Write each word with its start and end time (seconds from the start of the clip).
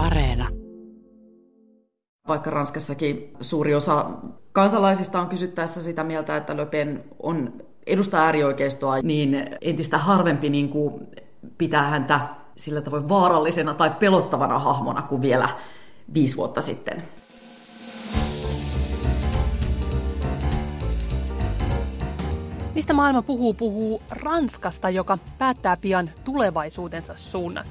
Areena. 0.00 0.48
Vaikka 2.28 2.50
Ranskassakin 2.50 3.36
suuri 3.40 3.74
osa 3.74 4.10
kansalaisista 4.52 5.20
on 5.20 5.28
kysyttäessä 5.28 5.82
sitä 5.82 6.04
mieltä, 6.04 6.36
että 6.36 6.56
Le 6.56 6.66
Pen 6.66 7.04
on 7.22 7.52
edustaa 7.86 8.24
äärioikeistoa, 8.24 9.02
niin 9.02 9.46
entistä 9.60 9.98
harvempi 9.98 10.50
niin 10.50 10.68
kuin 10.68 11.06
pitää 11.58 11.82
häntä 11.82 12.20
sillä 12.56 12.80
tavoin 12.80 13.08
vaarallisena 13.08 13.74
tai 13.74 13.90
pelottavana 13.90 14.58
hahmona 14.58 15.02
kuin 15.02 15.22
vielä 15.22 15.48
viisi 16.14 16.36
vuotta 16.36 16.60
sitten. 16.60 17.02
Mistä 22.74 22.92
maailma 22.92 23.22
puhuu, 23.22 23.54
puhuu 23.54 24.02
Ranskasta, 24.10 24.90
joka 24.90 25.18
päättää 25.38 25.76
pian 25.76 26.10
tulevaisuutensa 26.24 27.12
suunnan. 27.16 27.64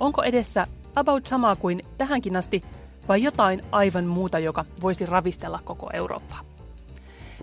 Onko 0.00 0.22
edessä 0.22 0.66
about 0.96 1.26
samaa 1.26 1.56
kuin 1.56 1.80
tähänkin 1.98 2.36
asti 2.36 2.62
vai 3.08 3.22
jotain 3.22 3.60
aivan 3.70 4.04
muuta, 4.04 4.38
joka 4.38 4.64
voisi 4.82 5.06
ravistella 5.06 5.60
koko 5.64 5.90
Eurooppaa? 5.92 6.40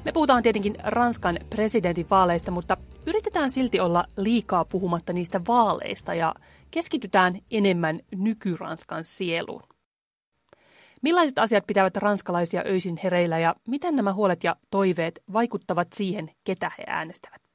Me 0.05 0.11
puhutaan 0.11 0.43
tietenkin 0.43 0.75
Ranskan 0.83 1.39
presidentinvaaleista, 1.49 2.51
mutta 2.51 2.77
yritetään 3.07 3.51
silti 3.51 3.79
olla 3.79 4.05
liikaa 4.17 4.65
puhumatta 4.65 5.13
niistä 5.13 5.41
vaaleista 5.47 6.13
ja 6.13 6.35
keskitytään 6.71 7.39
enemmän 7.51 7.99
nykyranskan 8.15 9.05
sieluun. 9.05 9.63
Millaiset 11.01 11.39
asiat 11.39 11.67
pitävät 11.67 11.97
ranskalaisia 11.97 12.63
öisin 12.65 12.99
hereillä 13.03 13.39
ja 13.39 13.55
miten 13.67 13.95
nämä 13.95 14.13
huolet 14.13 14.43
ja 14.43 14.55
toiveet 14.69 15.19
vaikuttavat 15.33 15.87
siihen, 15.93 16.29
ketä 16.43 16.71
he 16.77 16.83
äänestävät? 16.87 17.48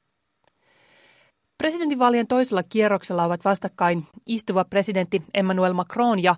Presidentinvaalien 1.57 2.27
toisella 2.27 2.63
kierroksella 2.63 3.23
ovat 3.23 3.45
vastakkain 3.45 4.07
istuva 4.25 4.65
presidentti 4.65 5.23
Emmanuel 5.33 5.73
Macron 5.73 6.23
ja 6.23 6.35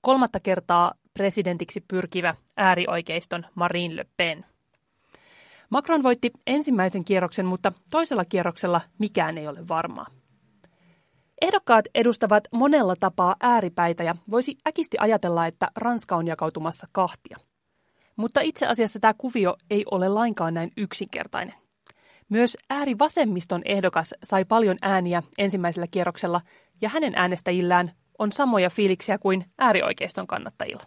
kolmatta 0.00 0.40
kertaa 0.40 0.92
presidentiksi 1.14 1.84
pyrkivä 1.88 2.34
äärioikeiston 2.56 3.46
Marine 3.54 3.96
Le 3.96 4.06
Pen. 4.16 4.44
Macron 5.70 6.02
voitti 6.02 6.30
ensimmäisen 6.46 7.04
kierroksen, 7.04 7.46
mutta 7.46 7.72
toisella 7.90 8.24
kierroksella 8.24 8.80
mikään 8.98 9.38
ei 9.38 9.48
ole 9.48 9.68
varmaa. 9.68 10.06
Ehdokkaat 11.42 11.84
edustavat 11.94 12.44
monella 12.52 12.94
tapaa 13.00 13.36
ääripäitä 13.40 14.04
ja 14.04 14.16
voisi 14.30 14.58
äkisti 14.68 14.96
ajatella, 15.00 15.46
että 15.46 15.68
Ranska 15.76 16.16
on 16.16 16.26
jakautumassa 16.26 16.86
kahtia. 16.92 17.36
Mutta 18.16 18.40
itse 18.40 18.66
asiassa 18.66 19.00
tämä 19.00 19.14
kuvio 19.18 19.56
ei 19.70 19.84
ole 19.90 20.08
lainkaan 20.08 20.54
näin 20.54 20.70
yksinkertainen. 20.76 21.54
Myös 22.30 22.56
äärivasemmiston 22.70 23.62
ehdokas 23.64 24.14
sai 24.24 24.44
paljon 24.44 24.76
ääniä 24.82 25.22
ensimmäisellä 25.38 25.86
kierroksella 25.90 26.40
ja 26.80 26.88
hänen 26.88 27.12
äänestäjillään 27.16 27.92
on 28.18 28.32
samoja 28.32 28.70
fiiliksiä 28.70 29.18
kuin 29.18 29.44
äärioikeiston 29.58 30.26
kannattajilla. 30.26 30.82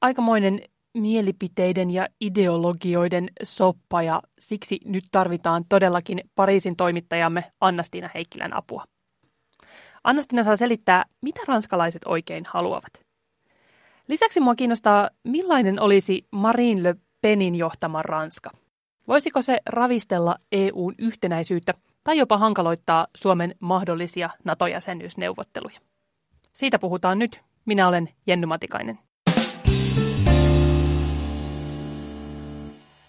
Aikamoinen 0.00 0.60
mielipiteiden 0.94 1.90
ja 1.90 2.08
ideologioiden 2.20 3.30
soppa 3.42 4.02
ja 4.02 4.22
siksi 4.40 4.78
nyt 4.84 5.04
tarvitaan 5.10 5.64
todellakin 5.68 6.20
Pariisin 6.34 6.76
toimittajamme 6.76 7.44
Annastina 7.60 8.10
Heikkilän 8.14 8.56
apua. 8.56 8.84
Annastina 10.04 10.44
saa 10.44 10.56
selittää, 10.56 11.04
mitä 11.20 11.40
ranskalaiset 11.48 12.02
oikein 12.04 12.44
haluavat. 12.48 12.92
Lisäksi 14.08 14.40
mua 14.40 14.54
kiinnostaa, 14.54 15.10
millainen 15.24 15.80
olisi 15.80 16.26
Marine 16.30 16.82
Le 16.82 16.94
Penin 17.22 17.54
johtama 17.54 18.02
Ranska. 18.02 18.50
Voisiko 19.08 19.42
se 19.42 19.60
ravistella 19.66 20.36
EUn 20.52 20.94
yhtenäisyyttä 20.98 21.74
tai 22.04 22.18
jopa 22.18 22.38
hankaloittaa 22.38 23.06
Suomen 23.16 23.54
mahdollisia 23.60 24.30
NATO-jäsenyysneuvotteluja? 24.44 25.80
Siitä 26.54 26.78
puhutaan 26.78 27.18
nyt. 27.18 27.40
Minä 27.64 27.88
olen 27.88 28.08
Jenny 28.26 28.46
Matikainen. 28.46 28.98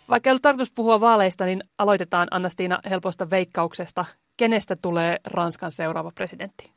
Vaikka 0.10 0.30
ei 0.30 0.32
ollut 0.32 0.42
tarkoitus 0.42 0.72
puhua 0.72 1.00
vaaleista, 1.00 1.46
niin 1.46 1.64
aloitetaan 1.78 2.28
Annastiina 2.32 2.80
helposta 2.90 3.30
veikkauksesta. 3.30 4.06
Kenestä 4.38 4.76
tulee 4.82 5.18
Ranskan 5.26 5.72
seuraava 5.72 6.12
presidentti? 6.16 6.72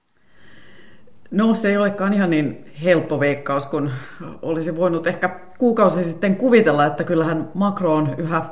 No 1.30 1.54
se 1.54 1.69
ei 1.69 1.76
olekaan 1.76 2.12
ihan 2.12 2.30
niin 2.30 2.72
helppo 2.84 3.20
veikkaus, 3.20 3.66
kun 3.66 3.91
olisi 4.42 4.76
voinut 4.76 5.06
ehkä 5.06 5.28
kuukausi 5.59 6.04
sitten 6.04 6.36
kuvitella, 6.36 6.86
että 6.86 7.04
kyllähän 7.04 7.50
Macron 7.54 8.14
yhä 8.19 8.44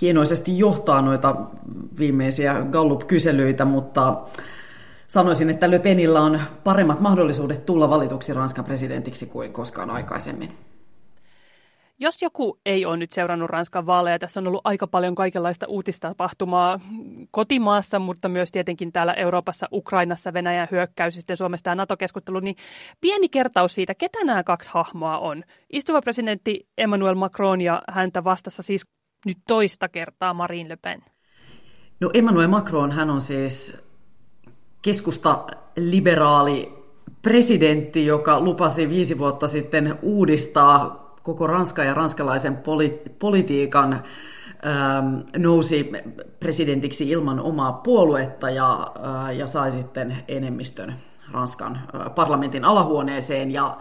hienoisesti 0.00 0.58
johtaa 0.58 1.02
noita 1.02 1.36
viimeisiä 1.98 2.66
Gallup-kyselyitä, 2.70 3.64
mutta 3.64 4.22
sanoisin, 5.08 5.50
että 5.50 5.70
Le 5.70 5.78
Penillä 5.78 6.20
on 6.20 6.40
paremmat 6.64 7.00
mahdollisuudet 7.00 7.66
tulla 7.66 7.90
valituksi 7.90 8.34
Ranskan 8.34 8.64
presidentiksi 8.64 9.26
kuin 9.26 9.52
koskaan 9.52 9.90
aikaisemmin. 9.90 10.50
Jos 11.98 12.22
joku 12.22 12.58
ei 12.66 12.86
ole 12.86 12.96
nyt 12.96 13.12
seurannut 13.12 13.50
Ranskan 13.50 13.86
vaaleja, 13.86 14.18
tässä 14.18 14.40
on 14.40 14.46
ollut 14.46 14.60
aika 14.64 14.86
paljon 14.86 15.14
kaikenlaista 15.14 15.66
uutistapahtumaa 15.68 16.80
kotimaassa, 17.30 17.98
mutta 17.98 18.28
myös 18.28 18.50
tietenkin 18.50 18.92
täällä 18.92 19.12
Euroopassa, 19.12 19.68
Ukrainassa, 19.72 20.32
Venäjän 20.32 20.68
hyökkäys 20.70 21.14
sitten 21.14 21.36
Suomesta 21.36 21.70
ja 21.70 21.74
NATO-keskustelu, 21.74 22.40
niin 22.40 22.56
pieni 23.00 23.28
kertaus 23.28 23.74
siitä, 23.74 23.94
ketä 23.94 24.24
nämä 24.24 24.44
kaksi 24.44 24.70
hahmoa 24.72 25.18
on. 25.18 25.44
Istuva 25.72 26.00
presidentti 26.02 26.68
Emmanuel 26.78 27.14
Macron 27.14 27.60
ja 27.60 27.82
häntä 27.88 28.24
vastassa 28.24 28.62
siis 28.62 28.86
nyt 29.26 29.38
toista 29.48 29.88
kertaa 29.88 30.34
Marine 30.34 30.68
Le 30.68 30.76
Pen. 30.76 31.02
No 32.00 32.10
Emmanuel 32.14 32.48
Macron, 32.48 32.92
hän 32.92 33.10
on 33.10 33.20
siis 33.20 33.76
keskusta 34.82 35.46
liberaali 35.76 36.84
presidentti, 37.22 38.06
joka 38.06 38.40
lupasi 38.40 38.88
viisi 38.88 39.18
vuotta 39.18 39.46
sitten 39.46 39.98
uudistaa 40.02 41.04
koko 41.22 41.46
Ranska 41.46 41.84
ja 41.84 41.94
ranskalaisen 41.94 42.56
poli- 42.56 43.02
politiikan 43.18 43.92
ähm, 43.92 45.16
nousi 45.36 45.90
presidentiksi 46.40 47.10
ilman 47.10 47.40
omaa 47.40 47.72
puoluetta 47.72 48.50
ja, 48.50 48.92
äh, 49.06 49.36
ja 49.36 49.46
sai 49.46 49.70
sitten 49.70 50.24
enemmistön 50.28 50.94
Ranskan 51.32 51.76
äh, 51.76 52.14
parlamentin 52.14 52.64
alahuoneeseen. 52.64 53.50
Ja, 53.50 53.76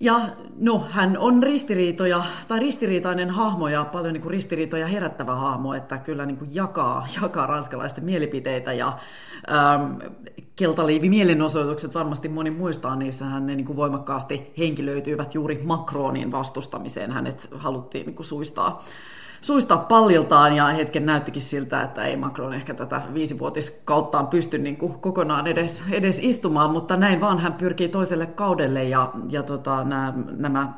ja 0.00 0.20
no, 0.56 0.84
hän 0.90 1.18
on 1.18 1.42
ristiriitoja, 1.42 2.22
tai 2.48 2.60
ristiriitainen 2.60 3.30
hahmo 3.30 3.68
ja 3.68 3.84
paljon 3.84 4.12
niin 4.12 4.22
kuin 4.22 4.30
ristiriitoja 4.30 4.86
herättävä 4.86 5.34
hahmo, 5.34 5.74
että 5.74 5.98
kyllä 5.98 6.26
niin 6.26 6.36
kuin 6.36 6.54
jakaa, 6.54 7.06
jakaa 7.22 7.46
ranskalaisten 7.46 8.04
mielipiteitä 8.04 8.72
ja 8.72 8.98
ähm, 9.50 9.98
keltaliivi 10.56 11.08
mielenosoitukset 11.08 11.94
varmasti 11.94 12.28
moni 12.28 12.50
muistaa, 12.50 12.96
niissähän 12.96 13.46
ne 13.46 13.54
niin 13.54 13.66
kuin 13.66 13.76
voimakkaasti 13.76 14.52
henkilöityivät 14.58 15.34
juuri 15.34 15.60
Macronin 15.64 16.32
vastustamiseen. 16.32 17.12
Hänet 17.12 17.48
haluttiin 17.52 18.06
niin 18.06 18.16
kuin 18.16 18.26
suistaa, 18.26 18.84
suistaa 19.46 19.78
palliltaan 19.78 20.56
ja 20.56 20.66
hetken 20.66 21.06
näyttikin 21.06 21.42
siltä, 21.42 21.82
että 21.82 22.04
ei 22.04 22.16
Macron 22.16 22.54
ehkä 22.54 22.74
tätä 22.74 23.02
viisivuotiskauttaan 23.14 24.26
pysty 24.26 24.58
niin 24.58 24.76
kuin 24.76 24.94
kokonaan 24.94 25.46
edes, 25.46 25.84
edes 25.90 26.20
istumaan, 26.22 26.70
mutta 26.70 26.96
näin 26.96 27.20
vaan 27.20 27.38
hän 27.38 27.52
pyrkii 27.52 27.88
toiselle 27.88 28.26
kaudelle 28.26 28.84
ja, 28.84 29.12
ja 29.28 29.42
tota, 29.42 29.84
nämä, 29.84 30.12
nämä 30.36 30.72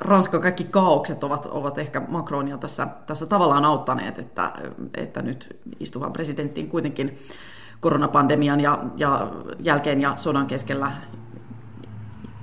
Ranskan 0.00 0.42
kaikki 0.42 0.64
kaaukset 0.64 1.24
ovat, 1.24 1.46
ovat 1.46 1.78
ehkä 1.78 2.02
Macronia 2.08 2.58
tässä, 2.58 2.88
tässä 3.06 3.26
tavallaan 3.26 3.64
auttaneet, 3.64 4.18
että, 4.18 4.52
että 4.94 5.22
nyt 5.22 5.56
istuvan 5.80 6.12
presidenttiin 6.12 6.68
kuitenkin 6.68 7.18
koronapandemian 7.80 8.60
ja, 8.60 8.84
ja 8.96 9.30
jälkeen 9.60 10.00
ja 10.00 10.16
sodan 10.16 10.46
keskellä 10.46 10.92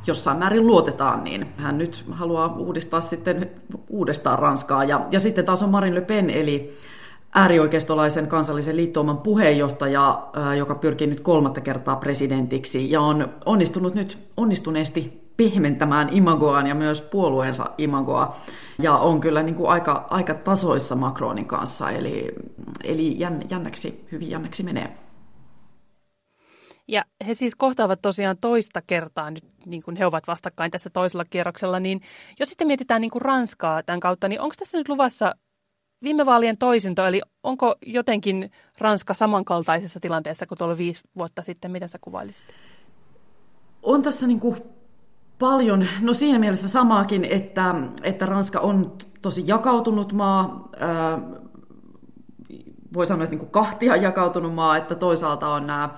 jossain 0.07 0.37
määrin 0.37 0.67
luotetaan, 0.67 1.23
niin 1.23 1.47
hän 1.57 1.77
nyt 1.77 2.05
haluaa 2.11 2.55
uudistaa 2.57 3.01
sitten 3.01 3.51
uudestaan 3.89 4.39
Ranskaa. 4.39 4.83
Ja, 4.83 5.05
ja 5.11 5.19
sitten 5.19 5.45
taas 5.45 5.63
on 5.63 5.69
Marine 5.69 5.95
Le 5.95 6.01
Pen, 6.01 6.29
eli 6.29 6.77
äärioikeistolaisen 7.35 8.27
kansallisen 8.27 8.75
liittouman 8.75 9.17
puheenjohtaja, 9.17 10.27
joka 10.57 10.75
pyrkii 10.75 11.07
nyt 11.07 11.19
kolmatta 11.19 11.61
kertaa 11.61 11.95
presidentiksi 11.95 12.91
ja 12.91 13.01
on 13.01 13.29
onnistunut 13.45 13.95
nyt 13.95 14.18
onnistuneesti 14.38 15.29
pehmentämään 15.38 16.09
imagoaan 16.12 16.68
ja 16.68 16.75
myös 16.75 17.01
puolueensa 17.01 17.65
imagoa. 17.77 18.35
Ja 18.81 18.94
on 18.94 19.19
kyllä 19.21 19.44
niin 19.44 19.56
kuin 19.56 19.69
aika, 19.69 20.07
aika 20.09 20.33
tasoissa 20.33 20.95
Macronin 20.95 21.45
kanssa, 21.45 21.89
eli, 21.89 22.35
eli 22.83 23.19
jännäksi, 23.50 24.06
hyvin 24.12 24.29
jännäksi 24.29 24.63
menee. 24.63 24.97
Ja 26.89 27.03
he 27.27 27.33
siis 27.33 27.56
kohtaavat 27.56 28.01
tosiaan 28.01 28.38
toista 28.38 28.81
kertaa 28.88 29.31
nyt, 29.31 29.44
niin 29.65 29.83
kuin 29.83 29.95
he 29.97 30.06
ovat 30.06 30.27
vastakkain 30.27 30.71
tässä 30.71 30.89
toisella 30.89 31.24
kierroksella, 31.30 31.80
niin 31.80 32.01
jos 32.39 32.50
sitten 32.50 32.68
mietitään 32.68 33.01
niin 33.01 33.12
kuin 33.12 33.21
Ranskaa 33.21 33.83
tämän 33.83 34.00
kautta, 34.00 34.27
niin 34.27 34.41
onko 34.41 34.56
tässä 34.59 34.77
nyt 34.77 34.89
luvassa 34.89 35.36
viime 36.03 36.25
vaalien 36.25 36.57
toisinto, 36.57 37.06
eli 37.06 37.21
onko 37.44 37.75
jotenkin 37.86 38.51
Ranska 38.80 39.13
samankaltaisessa 39.13 40.00
tilanteessa 40.00 40.47
kuin 40.47 40.57
tuolla 40.57 40.77
viisi 40.77 41.01
vuotta 41.18 41.41
sitten, 41.41 41.71
miten 41.71 41.89
sä 41.89 41.97
kuvailisit? 42.01 42.45
On 43.83 44.01
tässä 44.01 44.27
niin 44.27 44.39
kuin 44.39 44.57
paljon, 45.39 45.88
no 46.01 46.13
siinä 46.13 46.39
mielessä 46.39 46.68
samaakin, 46.68 47.25
että, 47.25 47.75
että 48.03 48.25
Ranska 48.25 48.59
on 48.59 48.97
tosi 49.21 49.44
jakautunut 49.45 50.13
maa, 50.13 50.69
voi 52.94 53.06
sanoa, 53.06 53.24
että 53.24 53.31
niin 53.31 53.39
kuin 53.39 53.51
kahtia 53.51 53.95
jakautunut 53.95 54.53
maa, 54.53 54.77
että 54.77 54.95
toisaalta 54.95 55.47
on 55.47 55.68
nämä 55.68 55.89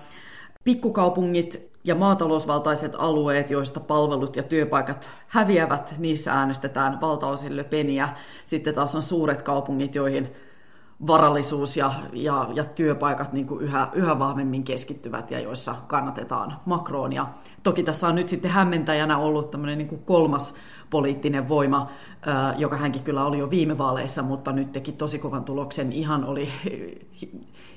pikkukaupungit, 0.64 1.72
ja 1.84 1.96
maatalousvaltaiset 1.96 2.96
alueet, 2.98 3.52
joista 3.52 3.80
palvelut 3.80 4.36
ja 4.36 4.44
työpaikat 4.44 5.10
häviävät, 5.28 5.96
niissä 5.98 6.34
äänestetään 6.34 7.02
valtaosin 7.02 7.58
Le 7.58 7.64
Peniä. 7.64 8.10
Sitten 8.46 8.74
taas 8.74 8.96
on 8.96 9.02
suuret 9.02 9.42
kaupungit, 9.42 9.96
joihin 9.96 10.32
varallisuus 11.08 11.78
ja, 11.78 11.94
ja, 12.14 12.50
ja 12.54 12.64
työpaikat 12.64 13.34
niin 13.34 13.48
yhä, 13.60 13.88
yhä 13.94 14.20
vahvemmin 14.20 14.64
keskittyvät 14.64 15.32
ja 15.32 15.40
joissa 15.40 15.76
kannatetaan 15.88 16.58
Macronia. 16.66 17.28
Toki 17.64 17.84
tässä 17.84 18.08
on 18.08 18.16
nyt 18.16 18.30
sitten 18.30 18.52
hämmentäjänä 18.52 19.18
ollut 19.18 19.52
tämmöinen 19.52 19.78
niin 19.78 19.88
kuin 19.88 20.04
kolmas 20.06 20.54
poliittinen 20.92 21.50
voima, 21.50 21.90
joka 22.58 22.78
hänkin 22.78 23.04
kyllä 23.04 23.26
oli 23.26 23.40
jo 23.40 23.50
viime 23.50 23.78
vaaleissa, 23.78 24.22
mutta 24.22 24.52
nyt 24.52 24.72
teki 24.72 24.92
tosi 24.92 25.20
kovan 25.20 25.44
tuloksen. 25.44 25.92
Ihan 25.92 26.26
oli 26.26 26.50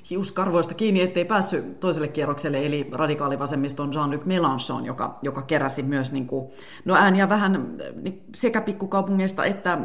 hiuskarvoista 0.09 0.73
kiinni, 0.73 1.01
ettei 1.01 1.25
päässyt 1.25 1.79
toiselle 1.79 2.07
kierrokselle, 2.07 2.65
eli 2.65 2.89
radikaalivasemmiston 2.91 3.91
Jean-Luc 3.93 4.25
Mélenchon, 4.25 4.85
joka, 4.85 5.19
joka 5.21 5.41
keräsi 5.41 5.83
myös 5.83 6.11
niin 6.11 6.27
kuin, 6.27 6.47
no 6.85 6.95
ääniä 6.95 7.29
vähän 7.29 7.77
niin 8.01 8.23
sekä 8.35 8.61
pikkukaupungeista 8.61 9.45
että 9.45 9.77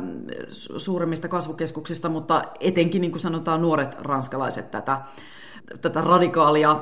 suuremmista 0.77 1.29
kasvukeskuksista, 1.29 2.09
mutta 2.09 2.43
etenkin 2.61 3.01
niin 3.01 3.11
kuin 3.11 3.21
sanotaan 3.21 3.63
nuoret 3.63 3.95
ranskalaiset 3.99 4.71
tätä, 4.71 5.01
tätä 5.81 6.01
radikaalia 6.01 6.81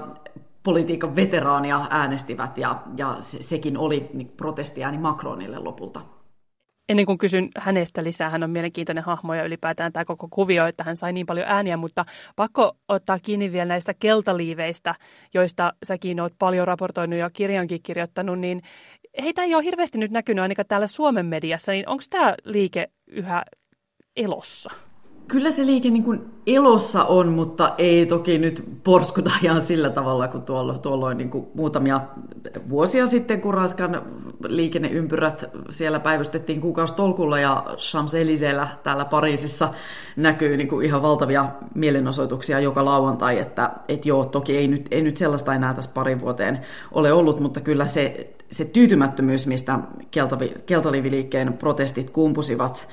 politiikan 0.62 1.17
veteraania 1.17 1.87
äänestivät 1.91 2.59
ja, 2.59 2.83
ja 2.97 3.17
se, 3.19 3.43
sekin 3.43 3.79
oli 3.79 4.11
niin 4.15 4.33
protestiääni 4.37 4.99
Macronille 4.99 5.59
lopulta 5.59 6.00
ennen 6.88 7.06
kuin 7.06 7.19
kysyn 7.19 7.49
hänestä 7.58 8.05
lisää, 8.05 8.31
hän 8.31 8.43
on 8.43 8.50
mielenkiintoinen 8.50 9.05
hahmo 9.05 9.35
ja 9.35 9.44
ylipäätään 9.44 9.93
tämä 9.93 10.05
koko 10.05 10.29
kuvio, 10.31 10.67
että 10.67 10.85
hän 10.85 10.96
sai 10.96 11.12
niin 11.12 11.26
paljon 11.26 11.46
ääniä, 11.49 11.76
mutta 11.76 12.05
pakko 12.37 12.76
ottaa 12.88 13.19
kiinni 13.19 13.52
vielä 13.52 13.64
näistä 13.64 13.94
keltaliiveistä, 13.94 14.94
joista 15.35 15.73
säkin 15.85 16.20
oot 16.20 16.32
paljon 16.38 16.67
raportoinut 16.67 17.19
ja 17.19 17.31
kirjankin 17.31 17.82
kirjoittanut, 17.82 18.38
niin 18.38 18.62
heitä 19.23 19.43
ei 19.43 19.55
ole 19.55 19.64
hirveästi 19.64 19.99
nyt 19.99 20.11
näkynyt 20.11 20.43
ainakaan 20.43 20.67
täällä 20.67 20.87
Suomen 20.87 21.26
mediassa, 21.26 21.73
niin 21.73 21.88
onko 21.88 22.05
tämä 22.11 22.35
liike 22.44 22.88
yhä 23.06 23.43
elossa? 24.17 24.88
Kyllä 25.29 25.51
se 25.51 25.67
liike 25.67 25.91
niin 25.91 26.05
kuin 26.05 26.21
elossa 26.47 27.05
on, 27.05 27.29
mutta 27.29 27.75
ei 27.79 28.07
toki 28.07 28.39
nyt 28.39 28.65
porskuta 28.85 29.31
ihan 29.43 29.63
sillä 29.63 29.91
tavalla 29.91 30.29
kuin 30.29 30.43
tuolloin, 30.43 30.81
tuolloin 30.81 31.19
niin 31.19 31.31
kuin 31.31 31.47
muutamia 31.55 32.01
vuosia 32.69 33.07
sitten, 33.07 33.41
kun 33.41 33.55
Ranskan 33.55 34.03
liikenneympyrät 34.49 35.51
siellä 35.71 36.01
päivystettiin 36.01 36.61
kuukausitolkulla 36.61 37.39
ja 37.39 37.65
Champs-Élysées'llä 37.77 38.67
täällä 38.83 39.05
Pariisissa 39.05 39.69
näkyy 40.17 40.57
niin 40.57 40.69
kuin 40.69 40.87
ihan 40.87 41.03
valtavia 41.03 41.49
mielenosoituksia 41.75 42.61
joka 42.61 42.85
lauantai, 42.85 43.39
että 43.39 43.71
et 43.89 44.07
joo, 44.07 44.25
toki 44.25 44.57
ei 44.57 44.69
nyt, 44.69 44.87
ei 44.91 45.03
nyt 45.03 45.17
sellaista 45.17 45.55
enää 45.55 45.75
tässä 45.75 45.91
parin 45.95 46.21
vuoteen 46.21 46.61
ole 46.93 47.13
ollut, 47.13 47.41
mutta 47.41 47.61
kyllä 47.61 47.87
se, 47.87 48.35
se 48.50 48.65
tyytymättömyys, 48.65 49.47
mistä 49.47 49.79
keltavi, 50.11 50.55
keltaliviliikkeen 50.67 51.53
protestit 51.53 52.11
kumpusivat, 52.11 52.89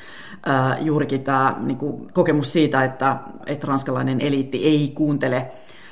ää, 0.45 0.77
juurikin 0.81 1.23
tämä 1.23 1.55
niin 1.59 1.77
kokemus 2.13 2.53
siitä, 2.53 2.83
että, 2.83 3.17
ranskalainen 3.63 4.21
eliitti 4.21 4.65
ei 4.65 4.91
kuuntele 4.95 5.51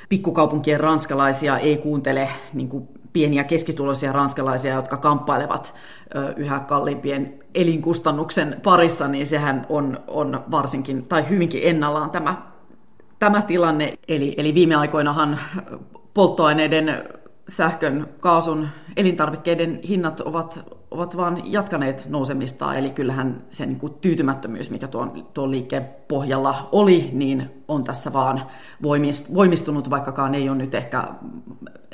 pikkukaupunkien 0.09 0.79
ranskalaisia, 0.79 1.57
ei 1.57 1.77
kuuntele 1.77 2.29
niin 2.53 2.69
pieniä 3.13 3.43
keskituloisia 3.43 4.11
ranskalaisia, 4.11 4.75
jotka 4.75 4.97
kamppailevat 4.97 5.73
yhä 6.37 6.59
kalliimpien 6.59 7.33
elinkustannuksen 7.55 8.59
parissa, 8.63 9.07
niin 9.07 9.25
sehän 9.25 9.65
on, 9.69 9.99
on 10.07 10.43
varsinkin 10.51 11.05
tai 11.05 11.29
hyvinkin 11.29 11.61
ennallaan 11.63 12.09
tämä, 12.09 12.41
tämä 13.19 13.41
tilanne. 13.41 13.93
Eli, 14.07 14.33
eli 14.37 14.53
viime 14.53 14.75
aikoinahan 14.75 15.39
polttoaineiden 16.13 17.03
sähkön, 17.49 18.09
kaasun, 18.19 18.67
elintarvikkeiden 18.97 19.79
hinnat 19.87 20.19
ovat, 20.19 20.63
ovat 20.91 21.17
vaan 21.17 21.51
jatkaneet 21.51 22.05
nousemista, 22.09 22.75
eli 22.75 22.89
kyllähän 22.89 23.43
se 23.49 23.65
niin 23.65 23.79
kuin 23.79 23.93
tyytymättömyys, 23.93 24.69
mikä 24.69 24.87
tuon, 24.87 25.27
tuon 25.33 25.51
liikkeen 25.51 25.89
pohjalla 26.07 26.69
oli, 26.71 27.09
niin 27.13 27.63
on 27.67 27.83
tässä 27.83 28.13
vaan 28.13 28.41
voimistunut, 29.33 29.89
vaikkakaan 29.89 30.35
ei 30.35 30.49
ole 30.49 30.57
nyt 30.57 30.75
ehkä 30.75 31.07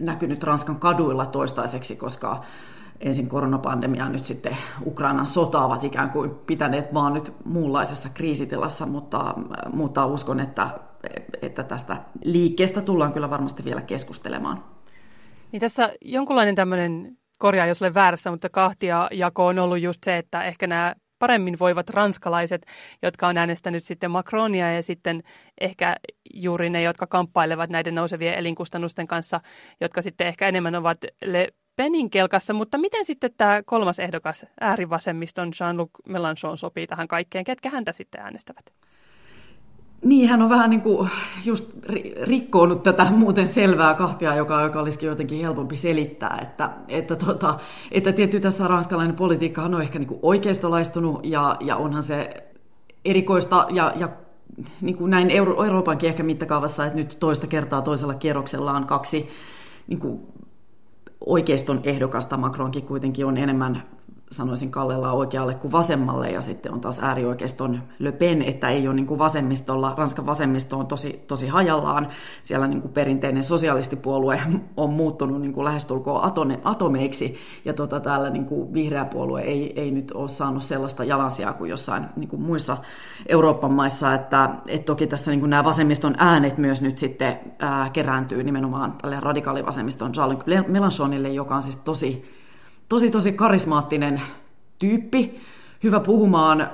näkynyt 0.02 0.44
Ranskan 0.44 0.80
kaduilla 0.80 1.26
toistaiseksi, 1.26 1.96
koska 1.96 2.44
ensin 3.00 3.30
koronapandemia 3.30 4.10
nyt 4.10 4.26
sitten 4.26 4.58
Ukrainan 4.86 5.26
sota 5.26 5.66
ovat 5.66 5.84
ikään 5.84 6.10
kuin 6.10 6.30
pitäneet 6.30 6.92
maan 6.92 7.14
nyt 7.14 7.34
muunlaisessa 7.46 8.10
kriisitilassa, 8.14 8.86
mutta, 8.86 9.34
mutta 9.74 10.06
uskon, 10.06 10.40
että, 10.40 10.70
että 11.42 11.64
tästä 11.64 11.98
liikkeestä 12.24 12.82
tullaan 12.82 13.14
kyllä 13.14 13.30
varmasti 13.30 13.66
vielä 13.66 13.82
keskustelemaan. 13.82 14.64
Niin 15.52 15.60
tässä 15.60 15.94
jonkunlainen 16.02 16.56
tämmöinen, 16.56 17.18
korjaa 17.40 17.66
jos 17.66 17.82
olen 17.82 17.94
väärässä, 17.94 18.32
mutta 18.32 18.50
kahtia 18.50 19.08
jako 19.12 19.46
on 19.46 19.60
ollut 19.60 19.80
just 19.80 20.04
se, 20.04 20.18
että 20.18 20.44
ehkä 20.44 20.68
nämä 20.68 20.96
paremmin 21.20 21.60
voivat 21.60 21.90
ranskalaiset, 21.90 22.66
jotka 23.02 23.28
on 23.28 23.38
äänestänyt 23.38 23.84
sitten 23.84 24.12
Macronia 24.12 24.74
ja 24.74 24.84
sitten 24.84 25.24
ehkä 25.62 25.96
juuri 26.34 26.70
ne, 26.70 26.82
jotka 26.82 27.08
kamppailevat 27.08 27.70
näiden 27.70 27.96
nousevien 27.96 28.36
elinkustannusten 28.36 29.08
kanssa, 29.08 29.42
jotka 29.82 30.02
sitten 30.02 30.28
ehkä 30.28 30.48
enemmän 30.48 30.76
ovat 30.76 30.98
Le 31.26 31.48
Penin 31.76 32.10
kelkassa. 32.10 32.54
Mutta 32.54 32.78
miten 32.78 33.06
sitten 33.06 33.32
tämä 33.38 33.64
kolmas 33.66 34.00
ehdokas, 34.00 34.46
äärivasemmiston 34.62 35.52
Jean-Luc 35.52 35.90
Mélenchon 36.10 36.58
sopii 36.58 36.88
tähän 36.88 37.08
kaikkeen? 37.08 37.44
Ketkä 37.44 37.70
häntä 37.70 37.92
sitten 37.92 38.22
äänestävät? 38.22 38.74
Niin, 40.04 40.30
hän 40.30 40.42
on 40.42 40.50
vähän 40.50 40.70
niin 40.70 40.82
kuin 40.82 41.10
just 41.46 41.70
rikkoonut 42.22 42.84
tätä 42.84 43.12
muuten 43.12 43.48
selvää 43.48 43.94
kahtia, 43.94 44.36
joka, 44.36 44.62
joka 44.62 44.80
olisikin 44.80 45.10
jotenkin 45.10 45.42
helpompi 45.42 45.78
selittää. 45.78 46.40
Että, 46.42 46.70
että, 46.88 47.16
tota, 47.16 47.60
että 47.92 48.12
tietysti 48.12 48.40
tässä 48.40 48.68
ranskalainen 48.68 49.16
politiikkahan 49.16 49.76
on 49.76 49.82
ehkä 49.82 50.00
niin 50.00 50.08
kuin 50.08 50.20
oikeistolaistunut 50.24 51.26
ja, 51.26 51.58
ja 51.60 51.76
onhan 51.76 52.04
se 52.04 52.30
erikoista 53.06 53.68
ja, 53.70 53.94
ja 53.96 54.10
niin 54.82 54.98
kuin 54.98 55.12
näin 55.12 55.30
Euro- 55.30 55.64
Euroopankin 55.64 56.10
ehkä 56.10 56.24
mittakaavassa, 56.24 56.86
että 56.86 56.98
nyt 56.98 57.18
toista 57.20 57.48
kertaa 57.48 57.82
toisella 57.82 58.14
kierroksella 58.14 58.72
on 58.72 58.88
kaksi 58.88 59.30
niin 59.88 60.00
kuin 60.00 60.20
oikeiston 61.26 61.80
ehdokasta. 61.84 62.38
Macronkin 62.38 62.84
kuitenkin 62.84 63.26
on 63.26 63.38
enemmän 63.38 63.84
sanoisin 64.32 64.72
kallella 64.72 65.12
oikealle 65.12 65.56
kuin 65.56 65.72
vasemmalle, 65.72 66.32
ja 66.32 66.42
sitten 66.42 66.74
on 66.74 66.82
taas 66.82 67.00
äärioikeiston 67.00 67.84
Le 68.00 68.12
Pen, 68.12 68.42
että 68.42 68.70
ei 68.70 68.88
ole 68.88 68.96
niin 68.96 69.08
kuin 69.08 69.18
vasemmistolla, 69.20 69.94
Ranskan 69.98 70.26
vasemmisto 70.26 70.80
on 70.80 70.88
tosi, 70.88 71.24
tosi 71.28 71.48
hajallaan, 71.48 72.08
siellä 72.44 72.68
niin 72.68 72.82
kuin 72.82 72.94
perinteinen 72.94 73.44
sosialistipuolue 73.44 74.42
on 74.78 74.90
muuttunut 74.90 75.42
niin 75.42 75.54
kuin 75.54 75.66
lähestulkoon 75.66 76.24
atone, 76.24 76.60
atomeiksi, 76.64 77.38
ja 77.66 77.74
tota, 77.74 78.00
täällä 78.00 78.30
niin 78.30 78.46
kuin 78.46 78.74
vihreä 78.74 79.06
puolue 79.06 79.42
ei, 79.42 79.82
ei 79.82 79.92
nyt 79.92 80.12
ole 80.12 80.30
saanut 80.30 80.64
sellaista 80.64 81.04
jalansijaa 81.04 81.54
kuin 81.54 81.70
jossain 81.70 82.06
niin 82.16 82.30
kuin 82.30 82.42
muissa 82.42 82.78
Euroopan 83.28 83.74
maissa, 83.74 84.14
että, 84.14 84.50
että 84.68 84.86
toki 84.86 85.08
tässä 85.08 85.32
niin 85.32 85.40
kuin 85.40 85.50
nämä 85.50 85.64
vasemmiston 85.64 86.16
äänet 86.18 86.58
myös 86.58 86.82
nyt 86.82 86.98
sitten 86.98 87.40
ää, 87.60 87.90
kerääntyy 87.90 88.44
nimenomaan 88.44 88.92
tälle 89.02 89.20
radikaalivasemmiston 89.20 90.12
Jean-Luc 90.12 90.44
Mélenchonille, 90.68 91.28
joka 91.28 91.56
on 91.56 91.62
siis 91.62 91.76
tosi 91.76 92.40
tosi 92.90 93.12
tosi 93.12 93.32
karismaattinen 93.32 94.22
tyyppi, 94.80 95.40
hyvä 95.84 96.00
puhumaan, 96.00 96.62
äh, 96.62 96.68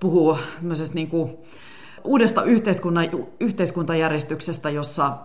puhuu 0.00 0.38
niin 0.94 1.08
kuin 1.08 1.36
uudesta 2.04 2.42
yhteiskunnan, 2.42 3.06
yhteiskuntajärjestyksestä, 3.40 4.70
jossa 4.70 5.16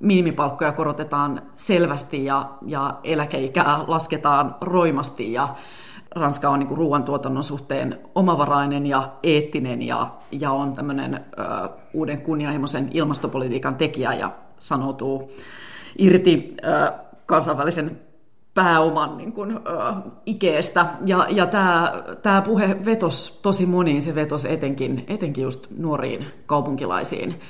minimipalkkoja 0.00 0.72
korotetaan 0.72 1.42
selvästi 1.56 2.24
ja, 2.24 2.50
ja 2.66 3.00
eläkeikää 3.04 3.84
lasketaan 3.86 4.56
roimasti 4.60 5.32
ja 5.32 5.54
Ranska 6.14 6.48
on 6.48 6.58
niin 6.58 6.68
kuin 6.68 6.78
ruoantuotannon 6.78 7.42
suhteen 7.42 7.98
omavarainen 8.14 8.86
ja 8.86 9.12
eettinen 9.22 9.82
ja, 9.82 10.10
ja 10.30 10.52
on 10.52 10.74
tämmöinen 10.74 11.14
ö, 11.14 11.68
uuden 11.94 12.20
kunnianhimoisen 12.20 12.90
ilmastopolitiikan 12.94 13.76
tekijä 13.76 14.14
ja 14.14 14.32
sanoutuu 14.58 15.32
irti 15.98 16.54
ö, 16.64 16.92
kansainvälisen 17.26 18.00
pääoman 18.56 19.16
niin 19.16 19.32
kuin, 19.32 19.50
äh, 19.50 19.96
ikeestä. 20.26 20.86
Ja, 21.06 21.26
ja 21.30 21.46
tämä, 22.22 22.42
puhe 22.44 22.76
vetos 22.84 23.38
tosi 23.42 23.66
moniin, 23.66 24.02
se 24.02 24.14
vetos 24.14 24.44
etenkin, 24.44 25.04
etenkin 25.08 25.44
just 25.44 25.66
nuoriin 25.78 26.26
kaupunkilaisiin, 26.46 27.40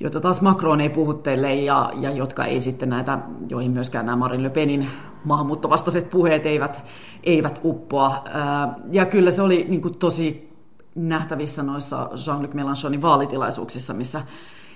joita 0.00 0.20
taas 0.20 0.40
Macron 0.40 0.80
ei 0.80 0.88
puhuttele 0.88 1.54
ja, 1.54 1.90
ja 2.00 2.10
jotka 2.10 2.44
ei 2.44 2.60
sitten 2.60 2.88
näitä, 2.88 3.18
joihin 3.48 3.70
myöskään 3.70 4.06
nämä 4.06 4.16
Marine 4.16 4.42
Le 4.42 4.50
Penin 4.50 4.90
maahanmuuttovastaiset 5.24 6.10
puheet 6.10 6.46
eivät, 6.46 6.84
eivät 7.24 7.60
uppoa. 7.64 8.06
Äh, 8.06 8.76
ja 8.92 9.06
kyllä 9.06 9.30
se 9.30 9.42
oli 9.42 9.66
niin 9.68 9.82
kuin, 9.82 9.98
tosi 9.98 10.52
nähtävissä 10.94 11.62
noissa 11.62 12.10
Jean-Luc 12.26 12.54
Mélenchonin 12.54 13.02
vaalitilaisuuksissa, 13.02 13.94
missä 13.94 14.22